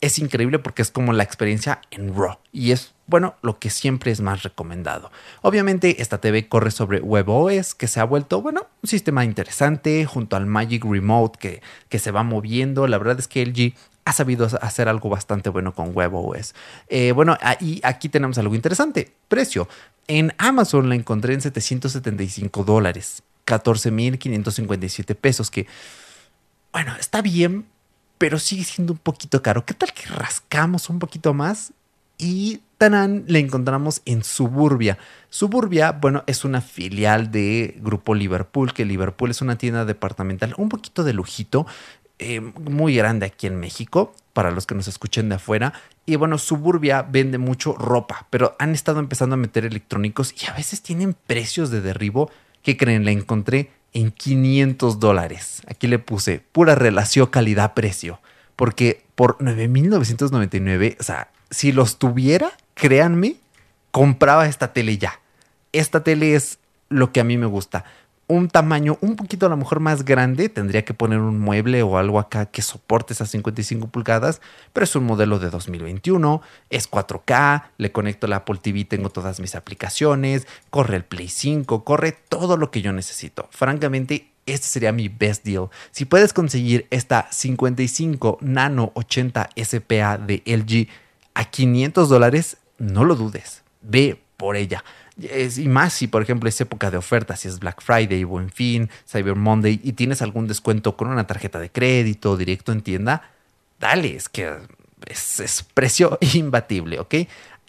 es 0.06 0.20
increíble 0.20 0.60
porque 0.60 0.84
es 0.84 0.92
como 0.92 1.14
la 1.14 1.24
experiencia 1.24 1.82
en 1.90 2.16
RAW 2.16 2.38
y 2.52 2.72
es, 2.72 2.94
bueno, 3.08 3.36
lo 3.42 3.58
que 3.58 3.72
siempre 3.72 4.12
es 4.12 4.22
más 4.22 4.44
recomendado. 4.44 5.12
Obviamente 5.42 6.00
esta 6.00 6.20
TV 6.20 6.48
corre 6.48 6.70
sobre 6.70 7.02
WebOS 7.02 7.74
que 7.74 7.88
se 7.88 8.00
ha 8.00 8.04
vuelto, 8.04 8.40
bueno, 8.40 8.68
un 8.84 8.88
sistema 8.88 9.26
interesante 9.26 10.06
junto 10.06 10.36
al 10.36 10.46
Magic 10.46 10.86
Remote 10.86 11.40
que, 11.40 11.62
que 11.90 11.98
se 11.98 12.12
va 12.12 12.22
moviendo. 12.22 12.86
La 12.86 13.00
verdad 13.00 13.18
es 13.18 13.28
que 13.28 13.44
LG 13.44 13.74
ha 14.06 14.14
sabido 14.14 14.48
hacer 14.62 14.88
algo 14.88 15.10
bastante 15.10 15.50
bueno 15.50 15.74
con 15.74 15.90
WebOS. 15.98 16.54
Eh, 16.88 17.12
bueno, 17.12 17.36
ahí, 17.42 17.82
aquí 17.84 18.08
tenemos 18.08 18.38
algo 18.38 18.54
interesante. 18.54 19.12
Precio. 19.28 19.68
En 20.08 20.36
Amazon 20.38 20.88
la 20.88 20.94
encontré 20.94 21.34
en 21.34 21.42
775 21.42 22.64
dólares, 22.64 23.24
14.557 23.48 25.16
pesos, 25.16 25.50
que, 25.50 25.66
bueno, 26.72 26.96
está 27.00 27.24
bien, 27.24 27.66
pero 28.26 28.40
sigue 28.40 28.64
siendo 28.64 28.94
un 28.94 28.98
poquito 28.98 29.44
caro. 29.44 29.68
¿Qué 29.68 29.76
tal 29.76 29.94
que 29.94 30.08
rascamos 30.08 30.90
un 30.90 30.98
poquito 30.98 31.36
más? 31.36 31.74
Y 32.18 32.62
Tanan 32.80 33.24
le 33.28 33.38
encontramos 33.38 34.02
en 34.06 34.24
Suburbia. 34.24 34.98
Suburbia, 35.30 35.92
bueno, 35.92 36.24
es 36.26 36.44
una 36.44 36.62
filial 36.62 37.30
de 37.30 37.78
Grupo 37.84 38.16
Liverpool, 38.16 38.74
que 38.74 38.84
Liverpool 38.84 39.30
es 39.30 39.44
una 39.44 39.60
tienda 39.60 39.86
departamental 39.86 40.56
un 40.58 40.70
poquito 40.70 41.04
de 41.04 41.14
lujito, 41.14 41.68
eh, 42.18 42.40
muy 42.40 42.96
grande 42.96 43.28
aquí 43.28 43.46
en 43.46 43.60
México, 43.60 44.16
para 44.34 44.50
los 44.50 44.66
que 44.66 44.74
nos 44.74 44.88
escuchen 44.88 45.30
de 45.30 45.36
afuera. 45.36 45.74
Y 46.08 46.16
bueno, 46.16 46.40
Suburbia 46.40 47.04
vende 47.04 47.38
mucho 47.38 47.74
ropa, 47.74 48.26
pero 48.32 48.56
han 48.58 48.72
estado 48.72 49.02
empezando 49.02 49.36
a 49.36 49.38
meter 49.38 49.66
electrónicos 49.66 50.34
y 50.34 50.50
a 50.50 50.54
veces 50.54 50.82
tienen 50.82 51.14
precios 51.28 51.70
de 51.70 51.82
derribo. 51.82 52.32
¿Qué 52.64 52.76
creen? 52.76 53.06
La 53.06 53.12
encontré 53.12 53.70
en 53.96 54.12
500 54.12 55.00
dólares. 55.00 55.64
Aquí 55.68 55.88
le 55.88 55.98
puse 55.98 56.44
pura 56.52 56.76
relación 56.76 57.28
calidad-precio. 57.28 58.20
Porque 58.56 59.04
por 59.16 59.38
9.999, 59.40 60.98
o 61.00 61.04
sea, 61.04 61.32
si 61.50 61.72
los 61.72 61.98
tuviera, 61.98 62.52
créanme, 62.76 63.38
compraba 63.92 64.48
esta 64.48 64.74
tele 64.74 64.98
ya. 64.98 65.20
Esta 65.72 66.04
tele 66.04 66.36
es 66.36 66.60
lo 66.90 67.12
que 67.12 67.22
a 67.22 67.24
mí 67.24 67.38
me 67.38 67.48
gusta 67.48 67.86
un 68.28 68.48
tamaño 68.50 68.98
un 69.02 69.16
poquito 69.16 69.46
a 69.46 69.50
lo 69.50 69.58
mejor 69.58 69.80
más 69.80 70.04
grande, 70.04 70.50
tendría 70.50 70.84
que 70.84 70.94
poner 70.94 71.20
un 71.20 71.40
mueble 71.40 71.84
o 71.84 71.98
algo 71.98 72.20
acá 72.20 72.48
que 72.48 72.62
soporte 72.62 73.14
esas 73.14 73.30
55 73.30 73.88
pulgadas, 73.88 74.42
pero 74.74 74.84
es 74.84 74.96
un 74.96 75.06
modelo 75.06 75.38
de 75.38 75.50
2021, 75.50 76.42
es 76.70 76.90
4K, 76.90 77.66
le 77.78 77.92
conecto 77.92 78.28
la 78.28 78.38
Apple 78.38 78.60
TV, 78.62 78.86
tengo 78.86 79.10
todas 79.10 79.40
mis 79.40 79.56
aplicaciones, 79.56 80.48
corre 80.70 80.98
el 80.98 81.04
Play 81.04 81.28
5, 81.28 81.84
corre 81.84 82.14
todo 82.14 82.58
lo 82.58 82.72
que 82.72 82.82
yo 82.82 82.92
necesito. 82.94 83.48
Francamente, 83.52 84.32
este 84.48 84.68
sería 84.68 84.92
mi 84.92 85.08
best 85.08 85.44
deal. 85.44 85.70
Si 85.92 86.06
puedes 86.06 86.34
conseguir 86.34 86.88
esta 86.90 87.28
55 87.32 88.40
Nano 88.42 88.92
80 88.96 89.50
SPA 89.64 90.18
de 90.18 90.42
LG 90.46 90.88
a 91.36 91.46
500 91.46 92.10
dólares, 92.10 92.58
no 92.78 93.04
lo 93.04 93.16
dudes, 93.16 93.64
ve 93.82 94.20
por 94.38 94.56
ella 94.56 94.84
y 95.18 95.68
más 95.68 95.94
si, 95.94 96.08
por 96.08 96.22
ejemplo, 96.22 96.50
es 96.50 96.60
época 96.60 96.92
de 96.92 96.98
ofertas, 96.98 97.40
si 97.40 97.48
es 97.48 97.60
Black 97.60 97.82
Friday, 97.82 98.24
Buen 98.26 98.50
Fin, 98.50 98.90
Cyber 99.08 99.36
Monday 99.36 99.80
y 99.84 99.94
tienes 99.94 100.22
algún 100.22 100.48
descuento 100.48 100.98
con 100.98 101.08
una 101.08 101.26
tarjeta 101.26 101.60
de 101.60 101.72
crédito 101.72 102.36
directo 102.36 102.72
en 102.72 102.82
tienda, 102.82 103.30
dale, 103.80 104.16
es 104.16 104.28
que 104.28 104.54
es, 105.08 105.66
precio 105.74 106.18
imbatible, 106.34 107.00
¿ok? 107.00 107.16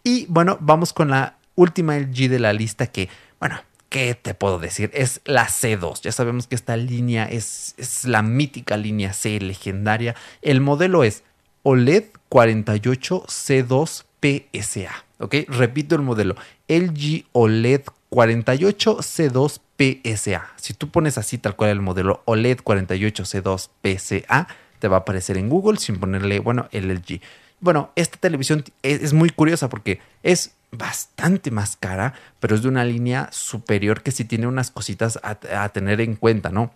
Y 0.02 0.26
bueno, 0.26 0.58
vamos 0.60 0.92
con 0.92 1.10
la 1.10 1.36
última 1.54 1.96
LG 1.96 2.28
de 2.28 2.38
la 2.38 2.52
lista 2.52 2.88
que, 2.88 3.08
bueno, 3.38 3.60
¿qué 3.88 4.14
te 4.14 4.34
puedo 4.34 4.58
decir? 4.58 4.90
Es 4.92 5.20
la 5.24 5.46
C2. 5.46 6.00
Ya 6.02 6.12
sabemos 6.12 6.46
que 6.46 6.54
esta 6.54 6.76
línea 6.76 7.26
es, 7.26 7.74
es 7.76 8.04
la 8.04 8.22
mítica 8.22 8.76
línea 8.76 9.12
C 9.12 9.40
legendaria. 9.40 10.14
El 10.42 10.60
modelo 10.60 11.04
es 11.04 11.22
OLED 11.62 12.04
48C2 12.30 14.04
PSA. 14.20 15.05
¿Ok? 15.18 15.34
Repito 15.48 15.94
el 15.94 16.02
modelo. 16.02 16.36
LG 16.68 17.24
OLED 17.32 17.82
48C2 18.10 19.60
PSA. 19.78 20.48
Si 20.56 20.74
tú 20.74 20.90
pones 20.90 21.18
así 21.18 21.38
tal 21.38 21.56
cual 21.56 21.70
el 21.70 21.80
modelo 21.80 22.22
OLED 22.24 22.58
48C2 22.60 23.70
PSA, 23.82 24.48
te 24.78 24.88
va 24.88 24.96
a 24.96 25.00
aparecer 25.00 25.38
en 25.38 25.48
Google 25.48 25.78
sin 25.78 25.98
ponerle, 25.98 26.38
bueno, 26.38 26.68
LG. 26.72 27.20
Bueno, 27.60 27.90
esta 27.96 28.18
televisión 28.18 28.64
es, 28.82 29.12
muy 29.12 29.30
curiosa 29.30 29.68
porque 29.68 30.00
es 30.22 30.54
bastante 30.70 31.50
más 31.50 31.76
cara, 31.76 32.12
pero 32.38 32.54
es 32.54 32.62
de 32.62 32.68
una 32.68 32.84
línea 32.84 33.28
superior 33.32 34.02
que 34.02 34.10
sí 34.10 34.24
tiene 34.24 34.46
unas 34.46 34.70
cositas 34.70 35.18
a, 35.22 35.38
a 35.62 35.68
tener 35.70 36.00
en 36.00 36.16
cuenta, 36.16 36.50
¿no? 36.50 36.74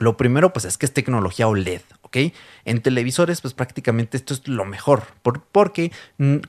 Lo 0.00 0.16
primero, 0.16 0.54
pues 0.54 0.64
es 0.64 0.78
que 0.78 0.86
es 0.86 0.94
tecnología 0.94 1.46
OLED, 1.46 1.82
¿ok? 2.00 2.16
En 2.64 2.80
televisores, 2.80 3.42
pues 3.42 3.52
prácticamente 3.52 4.16
esto 4.16 4.32
es 4.32 4.48
lo 4.48 4.64
mejor, 4.64 5.02
porque 5.52 5.92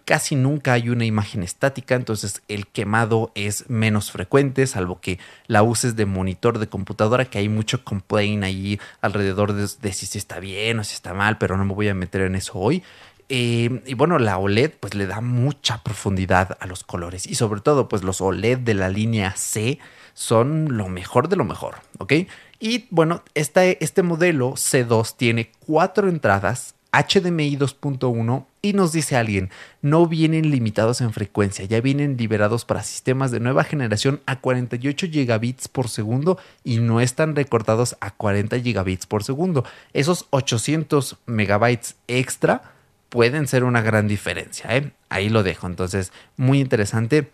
casi 0.06 0.38
nunca 0.38 0.72
hay 0.72 0.88
una 0.88 1.04
imagen 1.04 1.44
estática, 1.44 1.96
entonces 1.96 2.44
el 2.48 2.66
quemado 2.66 3.34
es 3.36 3.70
menos 3.70 4.10
frecuente, 4.10 4.66
salvo 4.68 5.02
que 5.02 5.20
la 5.48 5.64
uses 5.64 5.98
de 5.98 6.06
monitor 6.06 6.60
de 6.60 6.70
computadora, 6.70 7.26
que 7.26 7.40
hay 7.40 7.50
mucho 7.50 7.84
complaint 7.84 8.46
ahí 8.46 8.80
alrededor 9.02 9.52
de, 9.52 9.92
si 9.92 10.06
se 10.06 10.18
está 10.18 10.40
bien 10.40 10.80
o 10.80 10.86
si 10.86 10.94
está 10.94 11.14
mal, 11.14 11.38
pero 11.38 11.58
no 11.58 11.66
me 11.66 11.74
voy 11.74 11.90
a 11.90 11.94
meter 11.94 12.22
en 12.22 12.36
eso 12.36 12.54
hoy. 12.58 12.84
Eh, 13.28 13.82
y 13.86 13.96
bueno, 13.96 14.18
la 14.18 14.38
OLED 14.38 14.72
pues 14.80 14.94
le 14.94 15.08
da 15.08 15.20
mucha 15.20 15.84
profundidad 15.84 16.58
a 16.62 16.68
los 16.68 16.86
colores 16.86 17.28
y 17.28 17.36
sobre 17.36 17.60
todo 17.60 17.90
pues 17.90 18.02
los 18.04 18.22
OLED 18.22 18.60
de 18.60 18.76
la 18.76 18.88
línea 18.88 19.34
C 19.36 19.78
son 20.14 20.78
lo 20.78 20.88
mejor 20.88 21.28
de 21.28 21.36
lo 21.36 21.44
mejor, 21.44 21.76
¿ok? 21.98 22.14
Y 22.62 22.86
bueno, 22.92 23.24
este, 23.34 23.84
este 23.84 24.04
modelo 24.04 24.52
C2 24.52 25.16
tiene 25.18 25.52
cuatro 25.66 26.08
entradas 26.08 26.76
HDMI 26.92 27.58
2.1 27.58 28.46
y 28.62 28.74
nos 28.74 28.92
dice 28.92 29.16
alguien, 29.16 29.50
no 29.82 30.06
vienen 30.06 30.52
limitados 30.52 31.02
en 31.02 31.12
frecuencia, 31.12 31.66
ya 31.66 31.82
vienen 31.82 32.18
liberados 32.18 32.66
para 32.66 32.84
sistemas 32.84 33.32
de 33.32 33.40
nueva 33.40 33.64
generación 33.64 34.22
a 34.28 34.40
48 34.40 35.08
gigabits 35.08 35.68
por 35.70 35.90
segundo 35.90 36.38
y 36.64 36.78
no 36.78 37.02
están 37.02 37.36
recortados 37.36 37.98
a 38.00 38.12
40 38.12 38.60
gigabits 38.60 39.08
por 39.08 39.24
segundo. 39.24 39.66
Esos 39.94 40.28
800 40.30 41.18
megabytes 41.26 41.96
extra 42.08 42.74
pueden 43.10 43.48
ser 43.48 43.64
una 43.64 43.82
gran 43.82 44.08
diferencia, 44.08 44.78
¿eh? 44.78 44.92
ahí 45.10 45.30
lo 45.30 45.42
dejo, 45.42 45.66
entonces 45.66 46.12
muy 46.38 46.60
interesante. 46.60 47.32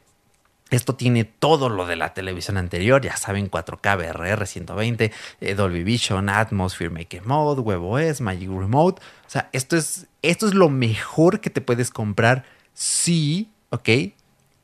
Esto 0.69 0.95
tiene 0.95 1.23
todo 1.23 1.69
lo 1.69 1.85
de 1.85 1.95
la 1.95 2.13
televisión 2.13 2.57
anterior, 2.57 3.01
ya 3.01 3.15
saben, 3.15 3.49
4K, 3.49 3.97
BRR, 3.97 4.45
120, 4.45 5.11
Dolby 5.55 5.83
Vision, 5.83 6.29
Atmosphere, 6.29 6.89
Make 6.89 7.21
Mode, 7.21 7.61
WebOS, 7.61 8.21
Magic 8.21 8.49
Remote. 8.49 9.01
O 9.01 9.29
sea, 9.29 9.49
esto 9.53 9.77
es, 9.77 10.07
esto 10.21 10.45
es 10.47 10.53
lo 10.53 10.69
mejor 10.69 11.39
que 11.39 11.49
te 11.49 11.61
puedes 11.61 11.89
comprar 11.89 12.43
si, 12.73 13.49
ok, 13.69 13.89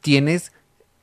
tienes 0.01 0.51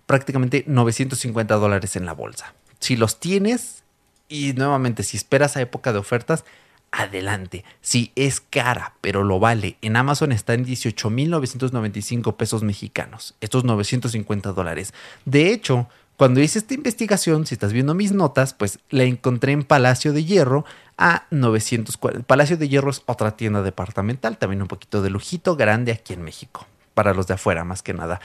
prácticamente 0.07 0.65
950 0.67 1.55
dólares 1.55 1.97
en 1.97 2.05
la 2.05 2.13
bolsa. 2.13 2.55
Si 2.79 2.97
los 2.97 3.21
tienes, 3.21 3.85
y 4.29 4.53
nuevamente, 4.53 5.03
si 5.03 5.17
esperas 5.17 5.57
a 5.57 5.61
época 5.61 5.93
de 5.93 5.99
ofertas, 5.99 6.45
adelante. 6.93 7.65
Si 7.81 8.13
es 8.17 8.41
cara, 8.41 8.95
pero 9.01 9.23
lo 9.25 9.39
vale. 9.39 9.77
En 9.83 9.97
Amazon 9.97 10.33
está 10.33 10.55
en 10.55 10.67
18.995 10.67 12.37
pesos 12.37 12.63
mexicanos. 12.63 13.35
Estos 13.41 13.65
950 13.65 14.53
dólares. 14.53 14.93
De 15.25 15.53
hecho, 15.53 15.89
cuando 16.17 16.41
hice 16.41 16.59
esta 16.59 16.75
investigación, 16.75 17.47
si 17.47 17.55
estás 17.55 17.73
viendo 17.73 17.95
mis 17.95 18.13
notas, 18.13 18.53
pues 18.53 18.79
la 18.91 19.05
encontré 19.05 19.53
en 19.53 19.63
Palacio 19.63 20.13
de 20.13 20.25
Hierro 20.25 20.65
a 20.99 21.25
940. 21.31 22.27
Palacio 22.27 22.57
de 22.59 22.69
Hierro 22.69 22.91
es 22.91 23.03
otra 23.07 23.37
tienda 23.37 23.63
departamental, 23.63 24.37
también 24.37 24.61
un 24.61 24.69
poquito 24.69 25.01
de 25.01 25.11
lujito, 25.11 25.57
grande 25.57 25.93
aquí 25.93 26.13
en 26.13 26.23
México. 26.23 26.67
Para 26.93 27.15
los 27.15 27.27
de 27.27 27.35
afuera, 27.35 27.65
más 27.65 27.83
que 27.83 27.95
nada. 27.95 28.21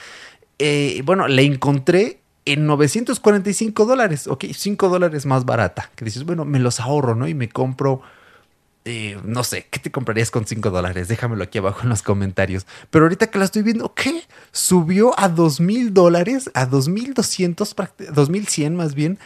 Eh, 0.60 1.02
bueno, 1.06 1.28
la 1.30 1.42
encontré 1.42 2.20
en 2.44 2.66
945 2.66 3.86
dólares, 3.86 4.28
ok, 4.28 4.46
5 4.52 4.90
dólares 4.90 5.26
más 5.26 5.46
barata. 5.46 5.90
Que 5.96 6.04
dices, 6.04 6.26
bueno, 6.26 6.44
me 6.44 6.60
los 6.60 6.82
ahorro, 6.82 7.16
¿no? 7.16 7.28
Y 7.28 7.34
me 7.34 7.48
compro 7.48 8.02
eh, 8.88 9.20
no 9.24 9.44
sé, 9.44 9.66
¿qué 9.72 9.80
te 9.80 9.92
comprarías 9.92 10.30
con 10.30 10.46
5 10.46 10.70
dólares? 10.70 11.08
Déjamelo 11.08 11.44
aquí 11.44 11.58
abajo 11.58 11.82
en 11.82 11.90
los 11.90 12.04
comentarios. 12.04 12.68
Pero 12.92 13.06
ahorita 13.06 13.28
que 13.32 13.40
la 13.40 13.46
estoy 13.46 13.64
viendo, 13.64 13.94
¿qué? 13.96 14.24
Subió 14.52 15.20
a 15.20 15.28
2 15.28 15.60
mil 15.60 15.92
dólares, 15.92 16.52
a 16.54 16.68
2200, 16.68 17.76
2100 18.14 18.76
más 18.76 18.94
bien. 18.94 19.18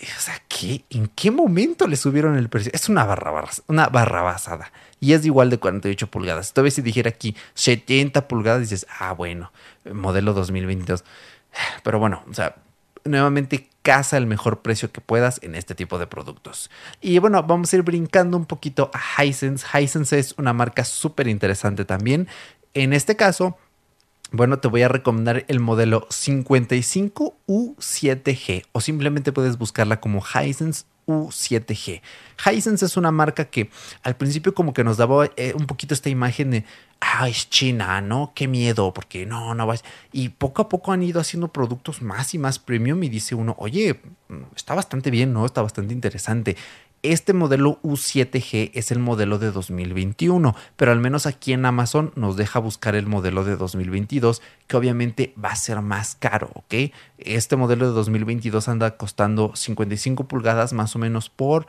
O 0.00 0.20
sea, 0.20 0.40
¿qué? 0.46 0.84
¿En 0.90 1.08
qué 1.08 1.30
momento 1.30 1.88
le 1.88 1.96
subieron 1.96 2.36
el 2.36 2.50
precio? 2.50 2.70
Es 2.74 2.90
una 2.90 3.04
barra, 3.04 3.32
una 3.66 3.88
barra 3.88 4.20
basada. 4.20 4.70
Y 5.00 5.14
es 5.14 5.24
igual 5.24 5.48
de 5.48 5.58
48 5.58 6.06
pulgadas. 6.08 6.52
Todavía 6.52 6.70
si 6.70 6.82
dijera 6.82 7.08
aquí 7.08 7.34
70 7.54 8.28
pulgadas, 8.28 8.60
dices, 8.60 8.86
ah, 8.98 9.12
bueno, 9.12 9.52
modelo 9.90 10.34
2022. 10.34 11.02
Pero 11.82 11.98
bueno, 11.98 12.22
o 12.30 12.34
sea, 12.34 12.56
nuevamente 13.04 13.70
casa 13.88 14.18
el 14.18 14.26
mejor 14.26 14.60
precio 14.60 14.92
que 14.92 15.00
puedas 15.00 15.40
en 15.42 15.54
este 15.54 15.74
tipo 15.74 15.98
de 15.98 16.06
productos. 16.06 16.70
Y 17.00 17.18
bueno, 17.20 17.42
vamos 17.42 17.72
a 17.72 17.76
ir 17.76 17.82
brincando 17.82 18.36
un 18.36 18.44
poquito 18.44 18.90
a 18.92 19.24
Hisense. 19.24 19.66
Hisense 19.66 20.18
es 20.18 20.34
una 20.36 20.52
marca 20.52 20.84
súper 20.84 21.26
interesante 21.26 21.86
también. 21.86 22.28
En 22.74 22.92
este 22.92 23.16
caso, 23.16 23.56
bueno, 24.30 24.58
te 24.58 24.68
voy 24.68 24.82
a 24.82 24.88
recomendar 24.88 25.46
el 25.48 25.60
modelo 25.60 26.06
55U7G 26.08 28.66
o 28.72 28.82
simplemente 28.82 29.32
puedes 29.32 29.56
buscarla 29.56 30.00
como 30.00 30.22
Hisense 30.22 30.84
U7G. 31.08 32.02
Hisense 32.46 32.84
es 32.86 32.96
una 32.96 33.10
marca 33.10 33.46
que 33.46 33.70
al 34.02 34.16
principio 34.16 34.54
como 34.54 34.72
que 34.72 34.84
nos 34.84 34.98
daba 34.98 35.30
eh, 35.36 35.54
un 35.56 35.66
poquito 35.66 35.94
esta 35.94 36.08
imagen 36.08 36.52
de, 36.52 36.64
ah, 37.00 37.28
es 37.28 37.50
China, 37.50 38.00
¿no? 38.00 38.32
Qué 38.34 38.46
miedo, 38.46 38.92
porque 38.92 39.26
no, 39.26 39.54
no 39.54 39.66
vas. 39.66 39.82
Y 40.12 40.28
poco 40.28 40.62
a 40.62 40.68
poco 40.68 40.92
han 40.92 41.02
ido 41.02 41.20
haciendo 41.20 41.48
productos 41.48 42.02
más 42.02 42.34
y 42.34 42.38
más 42.38 42.58
premium 42.58 43.02
y 43.02 43.08
dice 43.08 43.34
uno, 43.34 43.56
oye, 43.58 44.00
mm, 44.28 44.54
está 44.54 44.74
bastante 44.74 45.10
bien, 45.10 45.32
¿no? 45.32 45.46
Está 45.46 45.62
bastante 45.62 45.94
interesante. 45.94 46.56
Este 47.04 47.32
modelo 47.32 47.80
U7G 47.82 48.72
es 48.74 48.90
el 48.90 48.98
modelo 48.98 49.38
de 49.38 49.52
2021, 49.52 50.56
pero 50.76 50.90
al 50.90 50.98
menos 50.98 51.26
aquí 51.26 51.52
en 51.52 51.64
Amazon 51.64 52.12
nos 52.16 52.36
deja 52.36 52.58
buscar 52.58 52.96
el 52.96 53.06
modelo 53.06 53.44
de 53.44 53.56
2022, 53.56 54.42
que 54.66 54.76
obviamente 54.76 55.32
va 55.42 55.50
a 55.50 55.56
ser 55.56 55.80
más 55.80 56.16
caro, 56.16 56.50
¿ok? 56.54 56.92
Este 57.18 57.54
modelo 57.54 57.86
de 57.86 57.92
2022 57.92 58.68
anda 58.68 58.96
costando 58.96 59.54
55 59.54 60.26
pulgadas 60.26 60.72
más 60.72 60.96
o 60.96 60.98
menos 60.98 61.30
por 61.30 61.66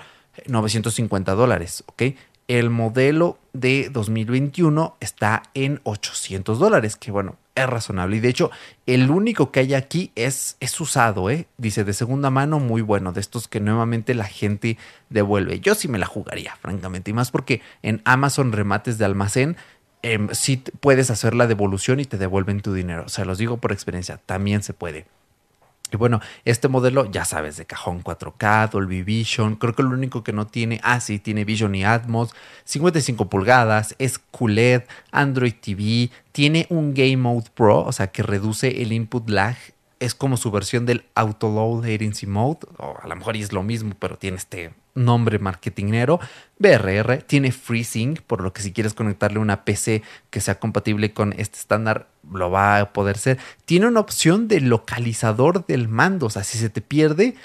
950 0.48 1.36
dólares, 1.36 1.84
¿ok? 1.86 2.04
El 2.48 2.72
modelo 2.72 3.38
de 3.54 3.92
2021 3.92 4.98
está 5.00 5.44
en 5.54 5.80
800 5.84 6.58
dólares, 6.58 6.96
que 6.96 7.12
bueno, 7.12 7.36
es 7.64 7.70
razonable. 7.70 8.18
Y 8.18 8.20
de 8.20 8.30
hecho, 8.30 8.52
el 8.86 9.10
único 9.10 9.52
que 9.52 9.62
hay 9.62 9.74
aquí 9.74 10.12
es, 10.16 10.58
es 10.60 10.80
usado, 10.80 11.30
¿eh? 11.30 11.48
Dice 11.58 11.84
de 11.84 11.94
segunda 11.94 12.30
mano, 12.30 12.60
muy 12.60 12.82
bueno, 12.82 13.12
de 13.12 13.22
estos 13.22 13.48
que 13.48 13.60
nuevamente 13.60 14.14
la 14.14 14.26
gente 14.26 14.78
devuelve. 15.10 15.60
Yo 15.60 15.76
sí 15.76 15.88
me 15.88 16.00
la 16.00 16.06
jugaría, 16.06 16.56
francamente, 16.58 17.12
y 17.12 17.14
más 17.14 17.32
porque 17.32 17.62
en 17.82 18.02
Amazon 18.06 18.52
remates 18.52 18.98
de 18.98 19.06
almacén 19.06 19.58
eh, 20.02 20.28
sí 20.32 20.64
puedes 20.80 21.12
hacer 21.12 21.34
la 21.36 21.48
devolución 21.48 22.00
y 22.00 22.06
te 22.06 22.18
devuelven 22.18 22.62
tu 22.62 22.74
dinero. 22.74 23.04
O 23.06 23.10
sea, 23.10 23.26
los 23.26 23.38
digo 23.38 23.58
por 23.58 23.72
experiencia, 23.72 24.20
también 24.26 24.64
se 24.64 24.74
puede. 24.74 25.06
Y 25.92 25.98
bueno, 25.98 26.22
este 26.46 26.68
modelo, 26.68 27.10
ya 27.10 27.26
sabes, 27.26 27.58
de 27.58 27.66
cajón 27.66 28.04
4K, 28.04 28.70
Dolby 28.70 29.04
Vision, 29.04 29.56
creo 29.56 29.74
que 29.74 29.84
lo 29.84 29.90
único 29.90 30.24
que 30.24 30.34
no 30.34 30.48
tiene, 30.48 30.80
ah, 30.84 31.00
sí, 31.00 31.20
tiene 31.20 31.46
Vision 31.46 31.74
y 31.76 31.84
Atmos, 31.84 32.34
55 32.66 33.30
pulgadas, 33.30 33.96
es 33.98 34.20
QLED, 34.20 34.84
Android 35.12 35.54
TV, 35.60 36.10
tiene 36.32 36.68
un 36.70 36.94
Game 36.94 37.18
Mode 37.18 37.50
Pro, 37.54 37.84
o 37.84 37.92
sea, 37.92 38.08
que 38.08 38.24
reduce 38.24 38.82
el 38.82 38.92
input 38.92 39.30
lag, 39.30 39.56
es 40.00 40.16
como 40.16 40.38
su 40.38 40.52
versión 40.52 40.86
del 40.86 41.06
Auto 41.16 41.50
Load 41.50 41.86
Latency 41.86 42.26
Mode, 42.26 42.60
o 42.78 42.98
a 43.02 43.08
lo 43.08 43.16
mejor 43.16 43.36
es 43.36 43.52
lo 43.52 43.64
mismo, 43.64 43.96
pero 44.00 44.18
tiene 44.18 44.38
este 44.38 44.74
nombre 44.96 45.40
marketingero. 45.40 46.20
BRR 46.58 47.24
tiene 47.24 47.52
FreeSync, 47.52 48.22
por 48.22 48.42
lo 48.42 48.54
que 48.54 48.62
si 48.62 48.72
quieres 48.72 48.94
conectarle 48.94 49.40
una 49.40 49.66
PC 49.66 50.04
que 50.30 50.42
sea 50.42 50.60
compatible 50.60 51.14
con 51.14 51.34
este 51.34 51.58
estándar, 51.58 52.08
lo 52.32 52.52
va 52.52 52.80
a 52.80 52.94
poder 52.94 53.18
ser. 53.18 53.38
Tiene 53.66 53.88
una 53.88 54.00
opción 54.00 54.48
de 54.48 54.62
localizador 54.62 55.66
del 55.66 55.88
mando, 55.88 56.28
o 56.28 56.30
sea, 56.30 56.44
si 56.44 56.58
se 56.58 56.70
te 56.70 56.82
pierde, 56.82 57.36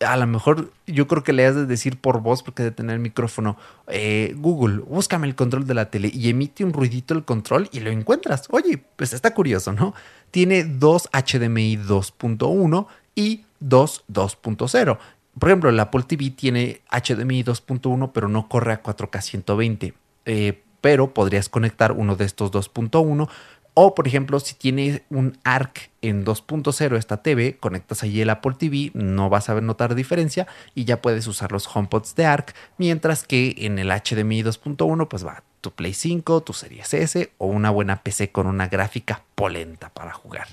a 0.00 0.16
lo 0.16 0.26
mejor 0.26 0.72
yo 0.86 1.06
creo 1.06 1.22
que 1.22 1.32
le 1.32 1.46
has 1.46 1.54
de 1.54 1.66
decir 1.66 2.00
por 2.00 2.20
voz, 2.20 2.42
porque 2.42 2.62
de 2.62 2.70
tener 2.70 2.94
el 2.94 3.00
micrófono, 3.00 3.56
eh, 3.88 4.34
Google, 4.36 4.78
búscame 4.78 5.26
el 5.26 5.34
control 5.34 5.66
de 5.66 5.74
la 5.74 5.90
tele 5.90 6.10
y 6.12 6.28
emite 6.28 6.64
un 6.64 6.72
ruidito 6.72 7.14
el 7.14 7.24
control 7.24 7.68
y 7.72 7.80
lo 7.80 7.90
encuentras. 7.90 8.44
Oye, 8.50 8.82
pues 8.96 9.12
está 9.12 9.34
curioso, 9.34 9.72
¿no? 9.72 9.94
Tiene 10.30 10.64
dos 10.64 11.08
HDMI 11.12 11.76
2.1 11.76 12.86
y 13.14 13.44
dos 13.60 14.04
2.0 14.12 14.98
por 15.38 15.48
ejemplo, 15.48 15.70
el 15.70 15.80
Apple 15.80 16.02
TV 16.02 16.30
tiene 16.30 16.82
HDMI 16.90 17.44
2.1, 17.44 18.10
pero 18.12 18.28
no 18.28 18.48
corre 18.48 18.72
a 18.72 18.82
4K 18.82 19.20
120. 19.22 19.94
Eh, 20.26 20.62
pero 20.80 21.14
podrías 21.14 21.48
conectar 21.48 21.92
uno 21.92 22.16
de 22.16 22.24
estos 22.24 22.50
2.1 22.50 23.28
O, 23.74 23.94
por 23.94 24.06
ejemplo, 24.06 24.40
si 24.40 24.54
tienes 24.54 25.02
un 25.10 25.38
ARC 25.44 25.90
en 26.02 26.24
2.0 26.24 26.96
esta 26.96 27.22
TV, 27.22 27.56
conectas 27.58 28.02
allí 28.02 28.20
el 28.20 28.30
Apple 28.30 28.54
TV, 28.58 28.90
no 28.94 29.28
vas 29.30 29.48
a 29.48 29.60
notar 29.60 29.94
diferencia 29.94 30.46
y 30.74 30.84
ya 30.84 31.00
puedes 31.00 31.26
usar 31.26 31.52
los 31.52 31.68
HomePods 31.74 32.14
de 32.16 32.26
ARC, 32.26 32.54
mientras 32.78 33.24
que 33.24 33.54
en 33.58 33.78
el 33.78 33.88
HDMI 33.88 34.42
2.1 34.42 35.08
pues 35.08 35.24
va 35.24 35.42
tu 35.60 35.70
Play 35.72 35.94
5, 35.94 36.40
tu 36.42 36.52
Series 36.52 36.92
S 36.94 37.32
o 37.38 37.46
una 37.46 37.70
buena 37.70 38.02
PC 38.02 38.32
con 38.32 38.46
una 38.46 38.68
gráfica 38.68 39.22
polenta 39.34 39.90
para 39.90 40.12
jugar. 40.12 40.48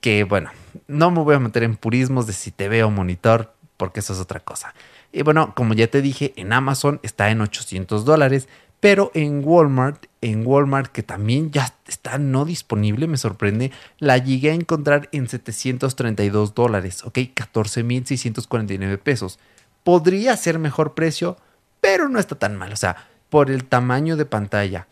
Que 0.00 0.24
bueno, 0.24 0.50
no 0.88 1.10
me 1.10 1.22
voy 1.22 1.34
a 1.34 1.40
meter 1.40 1.62
en 1.62 1.76
purismos 1.76 2.26
de 2.26 2.32
si 2.32 2.50
te 2.50 2.68
veo 2.68 2.90
monitor, 2.90 3.54
porque 3.76 4.00
eso 4.00 4.12
es 4.12 4.20
otra 4.20 4.40
cosa. 4.40 4.74
Y 5.12 5.22
bueno, 5.22 5.54
como 5.54 5.74
ya 5.74 5.88
te 5.88 6.02
dije, 6.02 6.32
en 6.36 6.52
Amazon 6.52 7.00
está 7.02 7.30
en 7.30 7.40
800 7.40 8.04
dólares, 8.04 8.48
pero 8.80 9.10
en 9.14 9.42
Walmart, 9.44 10.06
en 10.22 10.46
Walmart 10.46 10.90
que 10.90 11.02
también 11.02 11.50
ya 11.50 11.74
está 11.86 12.16
no 12.16 12.44
disponible, 12.44 13.08
me 13.08 13.18
sorprende, 13.18 13.72
la 13.98 14.16
llegué 14.16 14.52
a 14.52 14.54
encontrar 14.54 15.08
en 15.12 15.28
732 15.28 16.54
dólares, 16.54 17.04
ok, 17.04 17.18
14.649 17.34 18.98
pesos. 18.98 19.38
Podría 19.84 20.36
ser 20.36 20.58
mejor 20.58 20.94
precio, 20.94 21.36
pero 21.80 22.08
no 22.08 22.20
está 22.20 22.36
tan 22.36 22.56
mal, 22.56 22.72
o 22.72 22.76
sea, 22.76 23.08
por 23.28 23.50
el 23.50 23.64
tamaño 23.64 24.16
de 24.16 24.24
pantalla. 24.24 24.86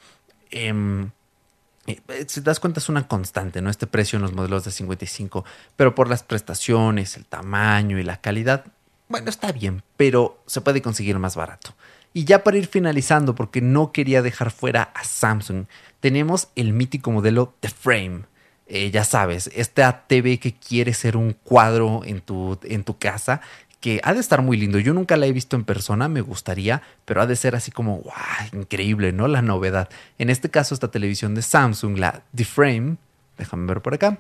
Em, 0.51 1.11
eh, 1.87 2.01
si 2.27 2.41
das 2.41 2.59
cuenta 2.59 2.81
es 2.81 2.89
una 2.89 3.07
constante, 3.07 3.63
¿no? 3.63 3.71
Este 3.71 3.87
precio 3.87 4.17
en 4.17 4.23
los 4.23 4.33
modelos 4.33 4.65
de 4.65 4.73
55, 4.73 5.45
pero 5.77 5.95
por 5.95 6.09
las 6.09 6.25
prestaciones, 6.25 7.17
el 7.17 7.25
tamaño 7.25 7.99
y 7.99 8.03
la 8.03 8.21
calidad, 8.21 8.65
bueno, 9.09 9.31
está 9.31 9.53
bien, 9.53 9.83
pero 9.97 10.43
se 10.47 10.61
puede 10.61 10.83
conseguir 10.83 11.19
más 11.19 11.37
barato. 11.37 11.75
Y 12.13 12.25
ya 12.25 12.43
para 12.43 12.59
ir 12.59 12.67
finalizando, 12.67 13.35
porque 13.35 13.61
no 13.61 13.93
quería 13.93 14.23
dejar 14.23 14.51
fuera 14.51 14.83
a 14.95 15.05
Samsung, 15.05 15.67
tenemos 16.01 16.49
el 16.57 16.73
mítico 16.73 17.13
modelo 17.13 17.55
The 17.61 17.69
Frame. 17.69 18.23
Eh, 18.67 18.91
ya 18.91 19.05
sabes, 19.05 19.51
esta 19.55 20.07
TV 20.07 20.39
que 20.39 20.55
quiere 20.55 20.95
ser 20.95 21.17
un 21.17 21.33
cuadro 21.33 22.03
en 22.05 22.21
tu, 22.21 22.59
en 22.63 22.85
tu 22.85 22.99
casa, 22.99 23.41
que 23.81 24.01
ha 24.05 24.15
de 24.15 24.21
estar 24.21 24.43
muy 24.43 24.57
lindo. 24.57 24.79
Yo 24.79 24.93
nunca 24.93 25.17
la 25.17 25.27
he 25.27 25.33
visto 25.33 25.57
en 25.57 25.65
persona, 25.65 26.09
me 26.09 26.21
gustaría, 26.21 26.83
pero 27.05 27.23
ha 27.23 27.27
de 27.27 27.37
ser 27.37 27.57
así 27.57 27.71
como, 27.71 27.99
wow, 27.99 28.61
increíble, 28.61 29.13
¿no? 29.13 29.27
La 29.27 29.43
novedad. 29.43 29.89
En 30.19 30.31
este 30.31 30.51
caso, 30.51 30.75
esta 30.75 30.91
televisión 30.91 31.35
de 31.35 31.43
Samsung, 31.43 31.99
la 31.99 32.23
The 32.35 32.45
Frame, 32.45 32.97
déjame 33.39 33.67
ver 33.67 33.81
por 33.81 33.95
acá. 33.95 34.19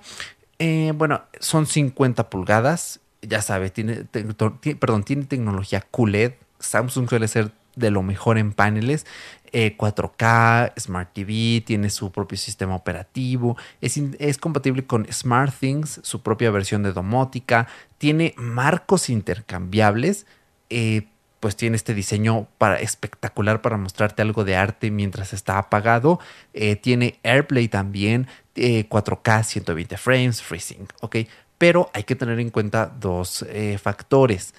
Eh, 0.59 0.93
bueno, 0.95 1.23
son 1.39 1.67
50 1.67 2.31
pulgadas, 2.31 3.01
ya 3.23 3.43
sabes, 3.43 3.73
tiene, 3.73 4.05
perdón, 4.05 5.05
tiene 5.05 5.25
tecnología 5.25 5.81
QLED. 5.81 6.33
Samsung 6.59 7.09
suele 7.09 7.29
ser 7.29 7.53
de 7.77 7.91
lo 7.91 8.03
mejor 8.03 8.39
en 8.39 8.53
paneles. 8.53 9.07
4K, 9.53 10.67
eh, 10.67 10.81
Smart 10.81 11.13
TV, 11.13 11.63
tiene 11.65 11.91
su 11.91 12.11
propio 12.13 12.39
sistema 12.39 12.75
operativo, 12.75 13.57
es, 13.81 13.97
es, 14.19 14.39
compatible 14.39 14.85
con 14.87 15.07
SmartThings, 15.11 16.01
su 16.03 16.23
propia 16.23 16.51
versión 16.51 16.83
de 16.83 16.93
domótica, 16.93 17.67
tiene 17.99 18.35
marcos 18.37 19.11
intercambiables, 19.11 20.27
eh, 20.71 21.07
pues 21.41 21.57
tiene 21.57 21.77
este 21.77 21.95
diseño 21.95 22.49
para, 22.59 22.81
espectacular 22.81 23.63
para 23.63 23.77
mostrarte 23.77 24.23
algo 24.23 24.45
de 24.45 24.57
arte 24.57 24.91
mientras 24.91 25.33
está 25.33 25.59
apagado, 25.59 26.21
eh, 26.53 26.77
tiene 26.77 27.19
AirPlay 27.23 27.69
también, 27.69 28.29
4K, 28.55 29.43
120 29.43 29.97
frames, 29.97 30.43
FreeSync, 30.43 30.93
ok, 31.01 31.17
pero 31.57 31.91
hay 31.95 32.05
que 32.05 32.15
tener 32.15 32.39
en 32.41 32.51
cuenta 32.51 32.87
dos 32.87 33.47
factores 33.83 34.53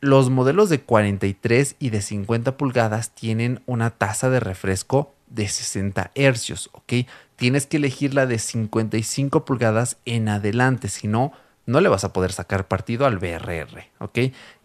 los 0.00 0.30
modelos 0.30 0.68
de 0.68 0.80
43 0.80 1.76
y 1.78 1.90
de 1.90 2.02
50 2.02 2.56
pulgadas 2.56 3.14
tienen 3.14 3.62
una 3.66 3.90
tasa 3.90 4.30
de 4.30 4.40
refresco 4.40 5.14
de 5.28 5.48
60 5.48 6.12
hercios, 6.14 6.70
¿ok? 6.72 7.06
Tienes 7.36 7.66
que 7.66 7.78
elegir 7.78 8.14
la 8.14 8.26
de 8.26 8.38
55 8.38 9.44
pulgadas 9.44 9.98
en 10.04 10.28
adelante, 10.28 10.88
si 10.88 11.08
no, 11.08 11.32
no 11.66 11.80
le 11.80 11.88
vas 11.88 12.04
a 12.04 12.12
poder 12.12 12.32
sacar 12.32 12.68
partido 12.68 13.06
al 13.06 13.18
BRR, 13.18 13.88
¿ok? 13.98 14.18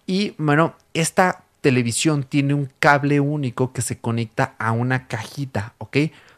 Y 0.06 0.36
bueno, 0.38 0.76
esta 0.94 1.44
televisión 1.62 2.24
tiene 2.24 2.54
un 2.54 2.70
cable 2.80 3.20
único 3.20 3.72
que 3.72 3.82
se 3.82 3.98
conecta 3.98 4.56
a 4.58 4.72
una 4.72 5.08
cajita, 5.08 5.74
¿ok? 5.78 5.98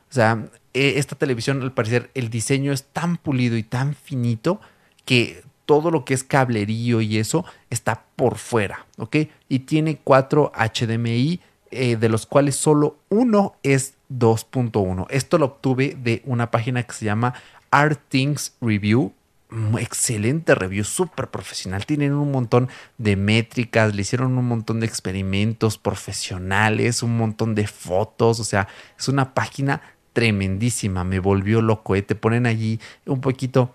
O 0.09 0.13
sea, 0.13 0.45
e, 0.73 0.99
esta 0.99 1.15
televisión 1.15 1.61
al 1.61 1.71
parecer 1.71 2.11
el 2.13 2.29
diseño 2.29 2.71
es 2.71 2.83
tan 2.83 3.17
pulido 3.17 3.57
y 3.57 3.63
tan 3.63 3.95
finito 3.95 4.61
que 5.05 5.43
todo 5.73 5.89
lo 5.89 6.05
que 6.05 6.13
es 6.13 6.23
cablerío 6.23 7.01
y 7.01 7.17
eso 7.17 7.45
está 7.71 8.03
por 8.15 8.37
fuera, 8.37 8.85
¿ok? 8.99 9.15
Y 9.49 9.59
tiene 9.59 9.97
cuatro 10.03 10.51
HDMI, 10.55 11.39
eh, 11.71 11.95
de 11.95 12.09
los 12.09 12.27
cuales 12.27 12.55
solo 12.55 12.97
uno 13.09 13.55
es 13.63 13.95
2.1. 14.11 15.07
Esto 15.09 15.39
lo 15.39 15.45
obtuve 15.45 15.97
de 15.99 16.21
una 16.25 16.51
página 16.51 16.83
que 16.83 16.93
se 16.93 17.05
llama 17.05 17.33
Art 17.71 17.99
Things 18.09 18.53
Review. 18.61 19.13
Mm, 19.49 19.79
excelente 19.79 20.53
review, 20.53 20.83
súper 20.83 21.31
profesional. 21.31 21.87
Tienen 21.87 22.13
un 22.13 22.31
montón 22.31 22.69
de 22.99 23.15
métricas, 23.15 23.95
le 23.95 24.03
hicieron 24.03 24.37
un 24.37 24.47
montón 24.47 24.79
de 24.79 24.85
experimentos 24.85 25.79
profesionales, 25.79 27.01
un 27.01 27.17
montón 27.17 27.55
de 27.55 27.65
fotos. 27.65 28.39
O 28.39 28.43
sea, 28.43 28.67
es 28.95 29.07
una 29.07 29.33
página 29.33 29.81
tremendísima. 30.13 31.03
Me 31.03 31.17
volvió 31.17 31.63
loco. 31.63 31.95
¿eh? 31.95 32.03
Te 32.03 32.13
ponen 32.13 32.45
allí 32.45 32.79
un 33.07 33.21
poquito 33.21 33.73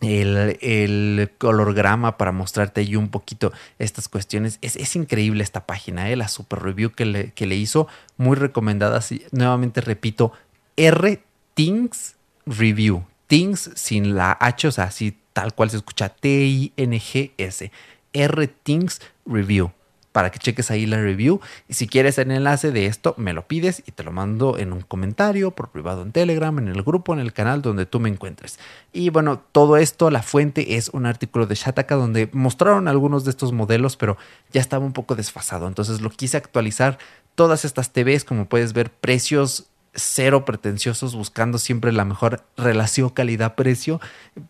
el, 0.00 0.58
el, 0.60 1.30
colorgrama 1.38 2.16
para 2.16 2.32
mostrarte 2.32 2.80
ahí 2.80 2.96
un 2.96 3.08
poquito 3.08 3.52
estas 3.78 4.08
cuestiones. 4.08 4.58
Es, 4.60 4.96
increíble 4.96 5.42
esta 5.42 5.66
página, 5.66 6.10
¿eh? 6.10 6.16
la 6.16 6.28
super 6.28 6.62
review 6.62 6.90
que 6.92 7.04
le, 7.04 7.32
que 7.32 7.46
le 7.46 7.56
hizo, 7.56 7.86
muy 8.16 8.36
recomendada. 8.36 9.00
nuevamente 9.32 9.80
repito, 9.80 10.32
R 10.76 11.22
Things 11.54 12.16
Review. 12.46 13.04
Things 13.26 13.70
sin 13.74 14.14
la 14.14 14.36
H, 14.38 14.68
o 14.68 14.72
sea, 14.72 14.84
así 14.84 15.16
tal 15.32 15.54
cual 15.54 15.70
se 15.70 15.78
escucha 15.78 16.08
T-I-N-G-S. 16.10 17.70
R 18.12 18.46
Things 18.48 19.00
Review 19.26 19.72
para 20.14 20.30
que 20.30 20.38
cheques 20.38 20.70
ahí 20.70 20.86
la 20.86 20.98
review. 20.98 21.40
Y 21.68 21.74
si 21.74 21.88
quieres 21.88 22.18
el 22.18 22.30
enlace 22.30 22.70
de 22.70 22.86
esto, 22.86 23.16
me 23.18 23.32
lo 23.32 23.48
pides 23.48 23.82
y 23.84 23.90
te 23.90 24.04
lo 24.04 24.12
mando 24.12 24.56
en 24.58 24.72
un 24.72 24.82
comentario, 24.82 25.50
por 25.50 25.70
privado 25.70 26.02
en 26.02 26.12
Telegram, 26.12 26.56
en 26.60 26.68
el 26.68 26.84
grupo, 26.84 27.12
en 27.12 27.18
el 27.18 27.32
canal 27.32 27.62
donde 27.62 27.84
tú 27.84 27.98
me 27.98 28.08
encuentres. 28.08 28.60
Y 28.92 29.10
bueno, 29.10 29.42
todo 29.50 29.76
esto, 29.76 30.12
la 30.12 30.22
fuente 30.22 30.76
es 30.76 30.88
un 30.90 31.06
artículo 31.06 31.46
de 31.46 31.56
Shataka 31.56 31.96
donde 31.96 32.30
mostraron 32.32 32.86
algunos 32.86 33.24
de 33.24 33.30
estos 33.30 33.50
modelos, 33.50 33.96
pero 33.96 34.16
ya 34.52 34.60
estaba 34.60 34.86
un 34.86 34.92
poco 34.92 35.16
desfasado. 35.16 35.66
Entonces 35.66 36.00
lo 36.00 36.10
quise 36.10 36.36
actualizar. 36.36 36.96
Todas 37.34 37.64
estas 37.64 37.92
TVs, 37.92 38.22
como 38.22 38.48
puedes 38.48 38.72
ver, 38.72 38.92
precios 38.92 39.66
cero 39.94 40.44
pretenciosos, 40.44 41.14
buscando 41.14 41.58
siempre 41.58 41.92
la 41.92 42.04
mejor 42.04 42.42
relación 42.56 43.10
calidad-precio 43.10 44.00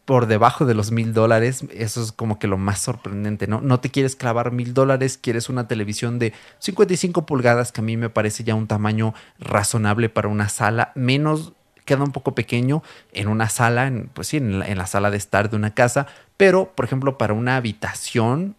por 0.05 0.27
debajo 0.27 0.67
de 0.67 0.75
los 0.75 0.91
mil 0.91 1.13
dólares. 1.13 1.65
Eso 1.73 2.03
es 2.03 2.13
como 2.13 2.39
que 2.39 2.47
lo 2.47 2.59
más 2.59 2.81
sorprendente, 2.81 3.47
¿no? 3.47 3.61
No 3.61 3.81
te 3.81 3.91
quieres 3.91 4.17
clavar 4.17 4.53
mil 4.53 4.75
dólares, 4.75 5.19
quieres 5.19 5.49
una 5.49 5.69
televisión 5.69 6.19
de 6.19 6.33
55 6.59 7.27
pulgadas, 7.27 7.73
que 7.73 7.81
a 7.81 7.85
mí 7.85 7.97
me 7.97 8.11
parece 8.11 8.45
ya 8.45 8.55
un 8.55 8.67
tamaño 8.67 9.15
razonable 9.39 10.09
para 10.09 10.29
una 10.29 10.49
sala, 10.49 10.93
menos 10.95 11.53
queda 11.85 12.03
un 12.03 12.13
poco 12.13 12.35
pequeño 12.35 12.83
en 13.13 13.29
una 13.29 13.49
sala, 13.49 13.93
pues 14.15 14.29
sí, 14.29 14.39
en 14.39 14.79
la, 14.79 14.87
sala 14.87 15.11
de 15.11 15.17
estar 15.17 15.51
de 15.51 15.57
una 15.57 15.75
casa, 15.75 16.07
pero 16.37 16.73
por 16.75 16.85
ejemplo 16.85 17.19
para 17.19 17.35
una 17.35 17.57
habitación 17.57 18.57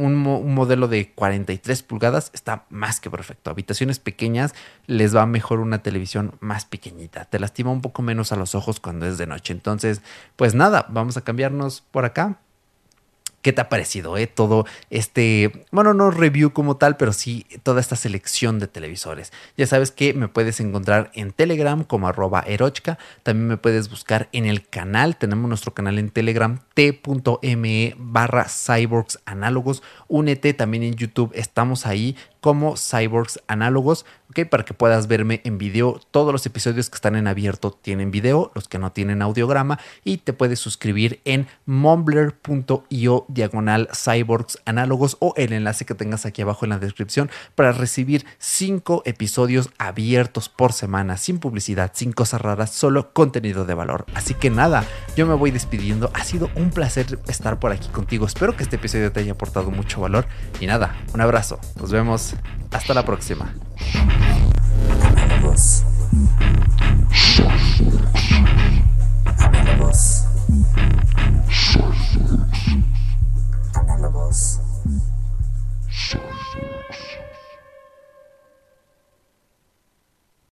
un, 0.00 0.16
modelo 0.16 0.88
de 0.88 1.10
43 1.12 1.82
pulgadas 1.82 2.30
está 2.34 2.64
más 2.70 3.00
que 3.00 3.10
perfecto. 3.10 3.50
Habitaciones 3.50 3.98
pequeñas 3.98 4.54
les 4.86 5.14
va 5.14 5.26
mejor 5.26 5.60
una 5.60 5.82
televisión 5.82 6.34
más 6.40 6.64
pequeñita. 6.64 7.24
Te 7.26 7.38
lastima 7.38 7.70
un 7.70 7.80
poco 7.80 8.02
menos 8.02 8.32
a 8.32 8.36
los 8.36 8.54
ojos 8.54 8.80
cuando 8.80 9.06
es 9.06 9.18
de 9.18 9.26
noche. 9.26 9.52
Entonces, 9.52 10.02
pues 10.36 10.54
nada, 10.54 10.86
vamos 10.88 11.16
a 11.16 11.22
cambiarnos 11.22 11.82
por 11.90 12.04
acá 12.04 12.38
¿Qué 13.42 13.54
te 13.54 13.62
ha 13.62 13.68
parecido, 13.70 14.18
eh? 14.18 14.26
Todo 14.26 14.66
este, 14.90 15.64
bueno, 15.70 15.94
no 15.94 16.10
review 16.10 16.52
como 16.52 16.76
tal, 16.76 16.96
pero 16.98 17.14
sí 17.14 17.46
toda 17.62 17.80
esta 17.80 17.96
selección 17.96 18.58
de 18.58 18.66
televisores. 18.66 19.32
Ya 19.56 19.66
sabes 19.66 19.90
que 19.90 20.12
me 20.12 20.28
puedes 20.28 20.60
encontrar 20.60 21.10
en 21.14 21.32
Telegram 21.32 21.82
como 21.84 22.06
arroba 22.08 22.40
erochka. 22.46 22.98
También 23.22 23.48
me 23.48 23.56
puedes 23.56 23.88
buscar 23.88 24.28
en 24.32 24.44
el 24.44 24.68
canal. 24.68 25.16
Tenemos 25.16 25.48
nuestro 25.48 25.72
canal 25.72 25.98
en 25.98 26.10
Telegram, 26.10 26.60
t.me 26.74 27.94
barra 27.96 28.46
cyborgs 28.48 29.20
análogos. 29.24 29.82
Únete 30.08 30.52
también 30.52 30.82
en 30.82 30.94
YouTube. 30.94 31.32
Estamos 31.34 31.86
ahí 31.86 32.16
como 32.40 32.76
Cyborgs 32.76 33.40
Análogos, 33.46 34.06
¿ok? 34.30 34.48
Para 34.48 34.64
que 34.64 34.74
puedas 34.74 35.06
verme 35.06 35.40
en 35.44 35.58
video. 35.58 36.00
Todos 36.10 36.32
los 36.32 36.44
episodios 36.46 36.90
que 36.90 36.96
están 36.96 37.16
en 37.16 37.26
abierto 37.26 37.70
tienen 37.70 38.10
video, 38.10 38.50
los 38.54 38.68
que 38.68 38.78
no 38.78 38.92
tienen 38.92 39.22
audiograma, 39.22 39.78
y 40.04 40.18
te 40.18 40.32
puedes 40.32 40.58
suscribir 40.58 41.20
en 41.24 41.46
mumbler.io 41.66 43.24
diagonal 43.28 43.88
Cyborgs 43.94 44.58
Análogos 44.64 45.16
o 45.20 45.34
el 45.36 45.52
enlace 45.52 45.84
que 45.84 45.94
tengas 45.94 46.26
aquí 46.26 46.42
abajo 46.42 46.64
en 46.64 46.70
la 46.70 46.78
descripción 46.78 47.30
para 47.54 47.72
recibir 47.72 48.26
cinco 48.38 49.02
episodios 49.04 49.70
abiertos 49.78 50.48
por 50.48 50.72
semana, 50.72 51.16
sin 51.16 51.38
publicidad, 51.38 51.92
sin 51.94 52.12
cosas 52.12 52.40
raras, 52.40 52.70
solo 52.70 53.12
contenido 53.12 53.64
de 53.64 53.74
valor. 53.74 54.06
Así 54.14 54.34
que 54.34 54.50
nada, 54.50 54.84
yo 55.16 55.26
me 55.26 55.34
voy 55.34 55.50
despidiendo. 55.50 56.10
Ha 56.14 56.24
sido 56.24 56.50
un 56.54 56.70
placer 56.70 57.18
estar 57.28 57.58
por 57.58 57.72
aquí 57.72 57.88
contigo. 57.88 58.26
Espero 58.26 58.56
que 58.56 58.62
este 58.62 58.76
episodio 58.76 59.12
te 59.12 59.20
haya 59.20 59.32
aportado 59.32 59.70
mucho 59.70 60.00
valor. 60.00 60.26
Y 60.60 60.66
nada, 60.66 60.96
un 61.14 61.20
abrazo. 61.20 61.58
Nos 61.76 61.90
vemos 61.90 62.29
hasta 62.70 62.94
la 62.94 63.04
próxima. 63.04 63.52